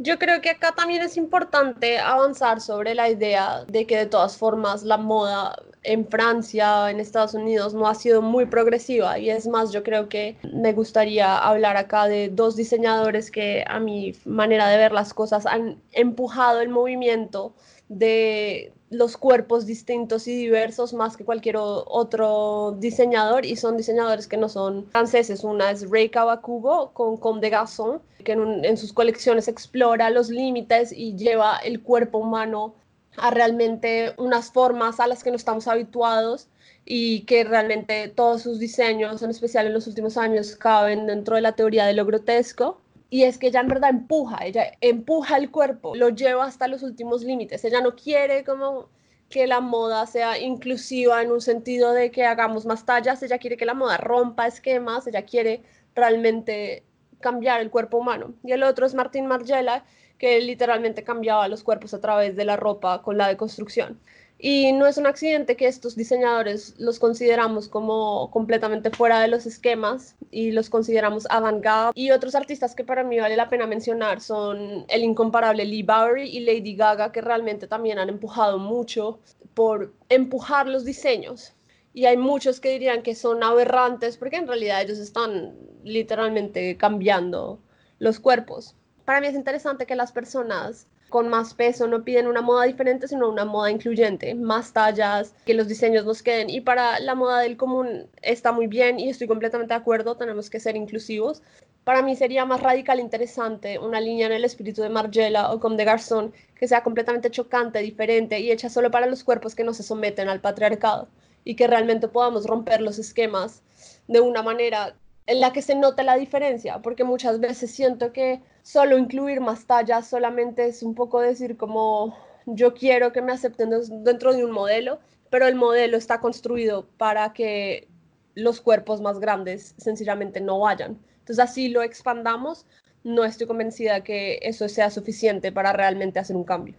Yo 0.00 0.16
creo 0.18 0.40
que 0.40 0.50
acá 0.50 0.72
también 0.72 1.02
es 1.02 1.16
importante 1.16 1.98
avanzar 1.98 2.60
sobre 2.60 2.94
la 2.94 3.08
idea 3.10 3.64
de 3.64 3.84
que 3.84 3.96
de 3.96 4.06
todas 4.06 4.36
formas 4.36 4.84
la 4.84 4.96
moda 4.96 5.56
en 5.82 6.06
Francia, 6.06 6.88
en 6.90 7.00
Estados 7.00 7.34
Unidos, 7.34 7.74
no 7.74 7.88
ha 7.88 7.96
sido 7.96 8.22
muy 8.22 8.46
progresiva. 8.46 9.18
Y 9.18 9.30
es 9.30 9.48
más, 9.48 9.72
yo 9.72 9.82
creo 9.82 10.08
que 10.08 10.36
me 10.52 10.72
gustaría 10.72 11.36
hablar 11.38 11.76
acá 11.76 12.06
de 12.06 12.28
dos 12.28 12.54
diseñadores 12.54 13.32
que 13.32 13.64
a 13.66 13.80
mi 13.80 14.12
manera 14.24 14.68
de 14.68 14.76
ver 14.76 14.92
las 14.92 15.12
cosas 15.12 15.46
han 15.46 15.82
empujado 15.92 16.60
el 16.60 16.68
movimiento 16.68 17.54
de 17.88 18.72
los 18.90 19.16
cuerpos 19.16 19.66
distintos 19.66 20.26
y 20.28 20.34
diversos 20.34 20.94
más 20.94 21.16
que 21.16 21.24
cualquier 21.24 21.56
otro 21.58 22.76
diseñador 22.78 23.44
y 23.44 23.56
son 23.56 23.76
diseñadores 23.76 24.26
que 24.26 24.36
no 24.36 24.48
son 24.48 24.86
franceses. 24.90 25.44
Una 25.44 25.70
es 25.70 25.88
Rei 25.90 26.08
Kawakubo 26.08 26.92
con 26.92 27.16
Comme 27.18 27.40
des 27.40 27.50
Garçons, 27.50 28.00
que 28.24 28.32
en, 28.32 28.64
en 28.64 28.76
sus 28.76 28.92
colecciones 28.92 29.48
explora 29.48 30.10
los 30.10 30.30
límites 30.30 30.92
y 30.92 31.16
lleva 31.16 31.58
el 31.58 31.82
cuerpo 31.82 32.18
humano 32.18 32.74
a 33.16 33.30
realmente 33.30 34.14
unas 34.16 34.50
formas 34.52 35.00
a 35.00 35.06
las 35.06 35.22
que 35.22 35.30
no 35.30 35.36
estamos 35.36 35.66
habituados 35.66 36.48
y 36.84 37.20
que 37.26 37.44
realmente 37.44 38.08
todos 38.08 38.42
sus 38.42 38.58
diseños, 38.58 39.22
en 39.22 39.30
especial 39.30 39.66
en 39.66 39.74
los 39.74 39.86
últimos 39.86 40.16
años, 40.16 40.56
caben 40.56 41.06
dentro 41.06 41.36
de 41.36 41.42
la 41.42 41.52
teoría 41.52 41.84
de 41.84 41.92
lo 41.92 42.06
grotesco 42.06 42.80
y 43.10 43.24
es 43.24 43.38
que 43.38 43.48
ella 43.48 43.60
en 43.60 43.68
verdad 43.68 43.90
empuja, 43.90 44.44
ella 44.44 44.72
empuja 44.80 45.36
el 45.36 45.50
cuerpo, 45.50 45.94
lo 45.94 46.10
lleva 46.10 46.44
hasta 46.44 46.68
los 46.68 46.82
últimos 46.82 47.24
límites. 47.24 47.64
Ella 47.64 47.80
no 47.80 47.96
quiere 47.96 48.44
como 48.44 48.88
que 49.30 49.46
la 49.46 49.60
moda 49.60 50.06
sea 50.06 50.38
inclusiva 50.38 51.22
en 51.22 51.30
un 51.32 51.40
sentido 51.40 51.92
de 51.92 52.10
que 52.10 52.24
hagamos 52.24 52.66
más 52.66 52.84
tallas, 52.86 53.22
ella 53.22 53.38
quiere 53.38 53.56
que 53.56 53.66
la 53.66 53.74
moda 53.74 53.96
rompa 53.98 54.46
esquemas, 54.46 55.06
ella 55.06 55.22
quiere 55.24 55.62
realmente 55.94 56.84
cambiar 57.20 57.60
el 57.60 57.70
cuerpo 57.70 57.98
humano. 57.98 58.34
Y 58.44 58.52
el 58.52 58.62
otro 58.62 58.86
es 58.86 58.94
Martín 58.94 59.26
Margiela, 59.26 59.84
que 60.18 60.40
literalmente 60.40 61.04
cambiaba 61.04 61.48
los 61.48 61.62
cuerpos 61.62 61.94
a 61.94 62.00
través 62.00 62.36
de 62.36 62.44
la 62.44 62.56
ropa 62.56 63.02
con 63.02 63.18
la 63.18 63.28
deconstrucción. 63.28 64.00
Y 64.40 64.70
no 64.70 64.86
es 64.86 64.96
un 64.98 65.06
accidente 65.06 65.56
que 65.56 65.66
estos 65.66 65.96
diseñadores 65.96 66.74
los 66.78 67.00
consideramos 67.00 67.68
como 67.68 68.30
completamente 68.30 68.90
fuera 68.90 69.20
de 69.20 69.26
los 69.26 69.46
esquemas 69.46 70.14
y 70.30 70.52
los 70.52 70.70
consideramos 70.70 71.26
avant-garde. 71.28 71.92
Y 71.96 72.12
otros 72.12 72.36
artistas 72.36 72.76
que 72.76 72.84
para 72.84 73.02
mí 73.02 73.18
vale 73.18 73.34
la 73.34 73.48
pena 73.48 73.66
mencionar 73.66 74.20
son 74.20 74.84
el 74.88 75.02
incomparable 75.02 75.64
Lee 75.64 75.82
Bowery 75.82 76.28
y 76.28 76.40
Lady 76.40 76.76
Gaga, 76.76 77.10
que 77.10 77.20
realmente 77.20 77.66
también 77.66 77.98
han 77.98 78.08
empujado 78.08 78.58
mucho 78.58 79.18
por 79.54 79.92
empujar 80.08 80.68
los 80.68 80.84
diseños. 80.84 81.54
Y 81.92 82.06
hay 82.06 82.16
muchos 82.16 82.60
que 82.60 82.70
dirían 82.70 83.02
que 83.02 83.16
son 83.16 83.42
aberrantes 83.42 84.18
porque 84.18 84.36
en 84.36 84.46
realidad 84.46 84.82
ellos 84.82 84.98
están 84.98 85.56
literalmente 85.82 86.76
cambiando 86.76 87.58
los 87.98 88.20
cuerpos. 88.20 88.76
Para 89.04 89.20
mí 89.20 89.26
es 89.26 89.34
interesante 89.34 89.84
que 89.84 89.96
las 89.96 90.12
personas 90.12 90.86
con 91.08 91.28
más 91.28 91.54
peso 91.54 91.86
no 91.86 92.04
piden 92.04 92.26
una 92.26 92.42
moda 92.42 92.64
diferente, 92.64 93.08
sino 93.08 93.28
una 93.28 93.44
moda 93.44 93.70
incluyente, 93.70 94.34
más 94.34 94.72
tallas, 94.72 95.34
que 95.46 95.54
los 95.54 95.68
diseños 95.68 96.04
nos 96.04 96.22
queden. 96.22 96.50
Y 96.50 96.60
para 96.60 97.00
la 97.00 97.14
moda 97.14 97.40
del 97.40 97.56
común 97.56 98.06
está 98.22 98.52
muy 98.52 98.66
bien 98.66 99.00
y 99.00 99.08
estoy 99.08 99.26
completamente 99.26 99.74
de 99.74 99.80
acuerdo, 99.80 100.16
tenemos 100.16 100.50
que 100.50 100.60
ser 100.60 100.76
inclusivos. 100.76 101.42
Para 101.84 102.02
mí 102.02 102.16
sería 102.16 102.44
más 102.44 102.60
radical 102.60 102.98
e 102.98 103.02
interesante 103.02 103.78
una 103.78 104.00
línea 104.00 104.26
en 104.26 104.32
el 104.32 104.44
espíritu 104.44 104.82
de 104.82 104.90
Margiela 104.90 105.52
o 105.52 105.60
como 105.60 105.76
de 105.76 105.84
Garzón 105.84 106.34
que 106.54 106.68
sea 106.68 106.82
completamente 106.82 107.30
chocante, 107.30 107.78
diferente 107.78 108.40
y 108.40 108.50
hecha 108.50 108.68
solo 108.68 108.90
para 108.90 109.06
los 109.06 109.24
cuerpos 109.24 109.54
que 109.54 109.64
no 109.64 109.72
se 109.72 109.82
someten 109.82 110.28
al 110.28 110.40
patriarcado 110.40 111.08
y 111.44 111.54
que 111.54 111.66
realmente 111.66 112.08
podamos 112.08 112.46
romper 112.46 112.82
los 112.82 112.98
esquemas 112.98 113.62
de 114.06 114.20
una 114.20 114.42
manera 114.42 114.94
en 115.28 115.40
la 115.40 115.52
que 115.52 115.60
se 115.60 115.74
nota 115.74 116.02
la 116.02 116.16
diferencia, 116.16 116.80
porque 116.80 117.04
muchas 117.04 117.38
veces 117.38 117.70
siento 117.70 118.14
que 118.14 118.40
solo 118.62 118.96
incluir 118.96 119.42
más 119.42 119.66
tallas 119.66 120.08
solamente 120.08 120.66
es 120.66 120.82
un 120.82 120.94
poco 120.94 121.20
decir 121.20 121.58
como 121.58 122.16
yo 122.46 122.72
quiero 122.72 123.12
que 123.12 123.20
me 123.20 123.32
acepten 123.32 123.70
dentro 124.04 124.32
de 124.32 124.42
un 124.42 124.52
modelo, 124.52 125.00
pero 125.28 125.46
el 125.46 125.54
modelo 125.54 125.98
está 125.98 126.18
construido 126.22 126.86
para 126.96 127.34
que 127.34 127.88
los 128.34 128.62
cuerpos 128.62 129.02
más 129.02 129.20
grandes 129.20 129.74
sencillamente 129.76 130.40
no 130.40 130.60
vayan. 130.60 130.98
Entonces 131.18 131.44
así 131.44 131.68
lo 131.68 131.82
expandamos, 131.82 132.64
no 133.04 133.22
estoy 133.22 133.46
convencida 133.46 134.02
que 134.02 134.38
eso 134.40 134.66
sea 134.66 134.88
suficiente 134.88 135.52
para 135.52 135.74
realmente 135.74 136.18
hacer 136.18 136.36
un 136.36 136.44
cambio. 136.44 136.74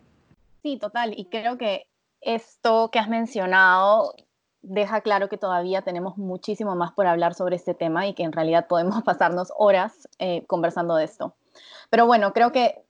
Sí, 0.64 0.80
total, 0.80 1.14
y 1.16 1.26
creo 1.26 1.60
que 1.60 1.86
esto 2.20 2.90
que 2.92 2.98
has 2.98 3.10
mencionado 3.10 4.16
deja 4.62 5.02
claro 5.02 5.30
que 5.30 5.38
todavía 5.38 5.82
tenemos 5.82 6.18
muchísimo 6.18 6.76
más 6.76 6.92
por 6.92 7.08
hablar 7.08 7.34
sobre 7.34 7.56
este 7.56 7.74
tema 7.74 8.08
y 8.08 8.14
que 8.14 8.24
en 8.24 8.32
realidad 8.32 8.68
podemos 8.68 9.02
pasarnos 9.04 9.54
horas 9.58 10.08
eh, 10.20 10.46
conversando 10.48 10.96
de 10.96 11.06
esto. 11.06 11.36
Pero 11.90 12.06
bueno, 12.06 12.34
creo 12.34 12.52
que 12.52 12.84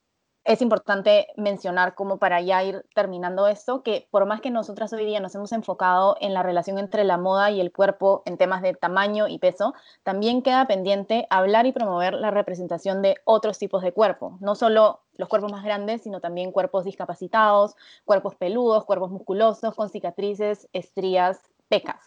es 0.46 0.62
importante 0.62 1.28
mencionar 1.36 1.96
como 1.96 2.18
para 2.18 2.42
ya 2.42 2.64
ir 2.64 2.86
terminando 2.96 3.48
esto, 3.48 3.84
que 3.84 4.08
por 4.10 4.26
más 4.26 4.42
que 4.42 4.50
nosotras 4.50 4.92
hoy 4.94 5.06
día 5.06 5.20
nos 5.20 5.36
hemos 5.36 5.52
enfocado 5.52 6.16
en 6.22 6.34
la 6.34 6.44
relación 6.44 6.80
entre 6.80 7.04
la 7.04 7.18
moda 7.18 7.52
y 7.52 7.62
el 7.62 7.72
cuerpo 7.72 8.24
en 8.26 8.38
temas 8.38 8.62
de 8.62 8.74
tamaño 8.74 9.28
y 9.28 9.38
peso, 9.38 9.74
también 10.04 10.42
queda 10.42 10.66
pendiente 10.66 11.28
hablar 11.30 11.66
y 11.66 11.72
promover 11.72 12.14
la 12.14 12.32
representación 12.32 13.02
de 13.02 13.18
otros 13.26 13.60
tipos 13.60 13.84
de 13.84 13.92
cuerpo, 13.92 14.38
no 14.40 14.56
solo 14.56 15.02
los 15.18 15.28
cuerpos 15.28 15.52
más 15.52 15.64
grandes, 15.64 16.02
sino 16.02 16.22
también 16.22 16.52
cuerpos 16.52 16.86
discapacitados, 16.86 17.76
cuerpos 18.06 18.36
peludos, 18.36 18.86
cuerpos 18.86 19.12
musculosos, 19.12 19.76
con 19.76 19.90
cicatrices, 19.90 20.70
estrías, 20.72 21.42
pecas. 21.70 22.04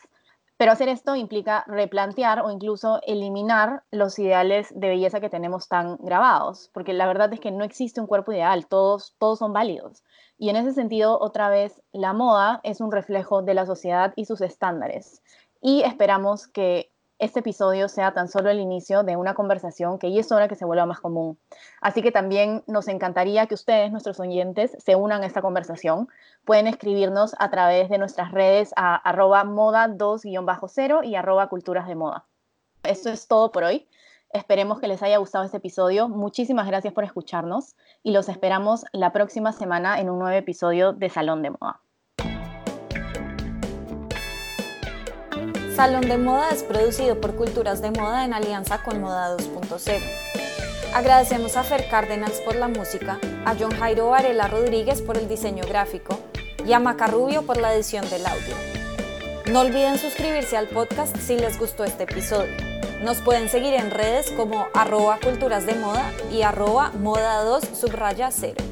Pero 0.62 0.70
hacer 0.70 0.88
esto 0.88 1.16
implica 1.16 1.64
replantear 1.66 2.40
o 2.40 2.50
incluso 2.50 3.00
eliminar 3.04 3.82
los 3.90 4.16
ideales 4.18 4.68
de 4.78 4.90
belleza 4.90 5.20
que 5.20 5.30
tenemos 5.30 5.66
tan 5.66 5.96
grabados, 5.96 6.70
porque 6.72 6.92
la 6.92 7.06
verdad 7.06 7.32
es 7.32 7.40
que 7.40 7.50
no 7.50 7.64
existe 7.64 8.00
un 8.00 8.06
cuerpo 8.06 8.32
ideal, 8.32 8.68
todos, 8.68 9.16
todos 9.18 9.40
son 9.40 9.52
válidos. 9.52 10.04
Y 10.38 10.50
en 10.50 10.56
ese 10.56 10.72
sentido, 10.72 11.18
otra 11.20 11.48
vez, 11.48 11.82
la 11.92 12.12
moda 12.12 12.60
es 12.62 12.80
un 12.80 12.92
reflejo 12.92 13.42
de 13.42 13.54
la 13.54 13.66
sociedad 13.66 14.12
y 14.14 14.26
sus 14.26 14.40
estándares. 14.40 15.22
Y 15.60 15.82
esperamos 15.82 16.46
que 16.46 16.91
este 17.22 17.38
episodio 17.38 17.88
sea 17.88 18.12
tan 18.12 18.26
solo 18.26 18.50
el 18.50 18.58
inicio 18.58 19.04
de 19.04 19.16
una 19.16 19.34
conversación 19.34 20.00
que 20.00 20.12
ya 20.12 20.20
es 20.20 20.32
hora 20.32 20.48
que 20.48 20.56
se 20.56 20.64
vuelva 20.64 20.86
más 20.86 20.98
común. 20.98 21.38
Así 21.80 22.02
que 22.02 22.10
también 22.10 22.64
nos 22.66 22.88
encantaría 22.88 23.46
que 23.46 23.54
ustedes, 23.54 23.92
nuestros 23.92 24.18
oyentes, 24.18 24.76
se 24.84 24.96
unan 24.96 25.22
a 25.22 25.26
esta 25.26 25.40
conversación. 25.40 26.08
Pueden 26.44 26.66
escribirnos 26.66 27.36
a 27.38 27.48
través 27.48 27.88
de 27.90 27.98
nuestras 27.98 28.32
redes 28.32 28.72
a 28.74 28.96
arroba 28.96 29.44
moda 29.44 29.86
2-0 29.86 31.04
y 31.04 31.14
arroba 31.14 31.48
culturas 31.48 31.86
de 31.86 31.94
moda. 31.94 32.26
Esto 32.82 33.08
es 33.10 33.28
todo 33.28 33.52
por 33.52 33.62
hoy. 33.62 33.86
Esperemos 34.32 34.80
que 34.80 34.88
les 34.88 35.00
haya 35.04 35.18
gustado 35.18 35.44
este 35.44 35.58
episodio. 35.58 36.08
Muchísimas 36.08 36.66
gracias 36.66 36.92
por 36.92 37.04
escucharnos 37.04 37.76
y 38.02 38.10
los 38.10 38.28
esperamos 38.28 38.84
la 38.90 39.12
próxima 39.12 39.52
semana 39.52 40.00
en 40.00 40.10
un 40.10 40.18
nuevo 40.18 40.36
episodio 40.36 40.92
de 40.92 41.08
Salón 41.08 41.42
de 41.42 41.50
Moda. 41.50 41.82
Salón 45.76 46.02
de 46.02 46.18
Moda 46.18 46.50
es 46.50 46.62
producido 46.62 47.18
por 47.18 47.34
Culturas 47.34 47.80
de 47.80 47.90
Moda 47.90 48.26
en 48.26 48.34
alianza 48.34 48.82
con 48.82 49.00
Moda 49.00 49.34
2.0. 49.38 50.02
Agradecemos 50.94 51.56
a 51.56 51.62
Fer 51.62 51.88
Cárdenas 51.88 52.32
por 52.44 52.56
la 52.56 52.68
música, 52.68 53.18
a 53.46 53.54
John 53.58 53.74
Jairo 53.78 54.10
Varela 54.10 54.48
Rodríguez 54.48 55.00
por 55.00 55.16
el 55.16 55.28
diseño 55.28 55.64
gráfico 55.66 56.18
y 56.66 56.74
a 56.74 56.78
Maca 56.78 57.06
Rubio 57.06 57.46
por 57.46 57.56
la 57.56 57.74
edición 57.74 58.08
del 58.10 58.26
audio. 58.26 58.54
No 59.50 59.60
olviden 59.60 59.96
suscribirse 59.96 60.58
al 60.58 60.68
podcast 60.68 61.16
si 61.16 61.38
les 61.38 61.58
gustó 61.58 61.84
este 61.84 62.02
episodio. 62.02 62.52
Nos 63.02 63.22
pueden 63.22 63.48
seguir 63.48 63.72
en 63.72 63.90
redes 63.90 64.30
como 64.32 64.66
arroba 64.74 65.18
culturas 65.24 65.64
de 65.64 65.74
moda 65.74 66.12
y 66.30 66.42
arroba 66.42 66.92
moda 67.00 67.42
2 67.44 67.64
subraya 67.80 68.30
0. 68.30 68.71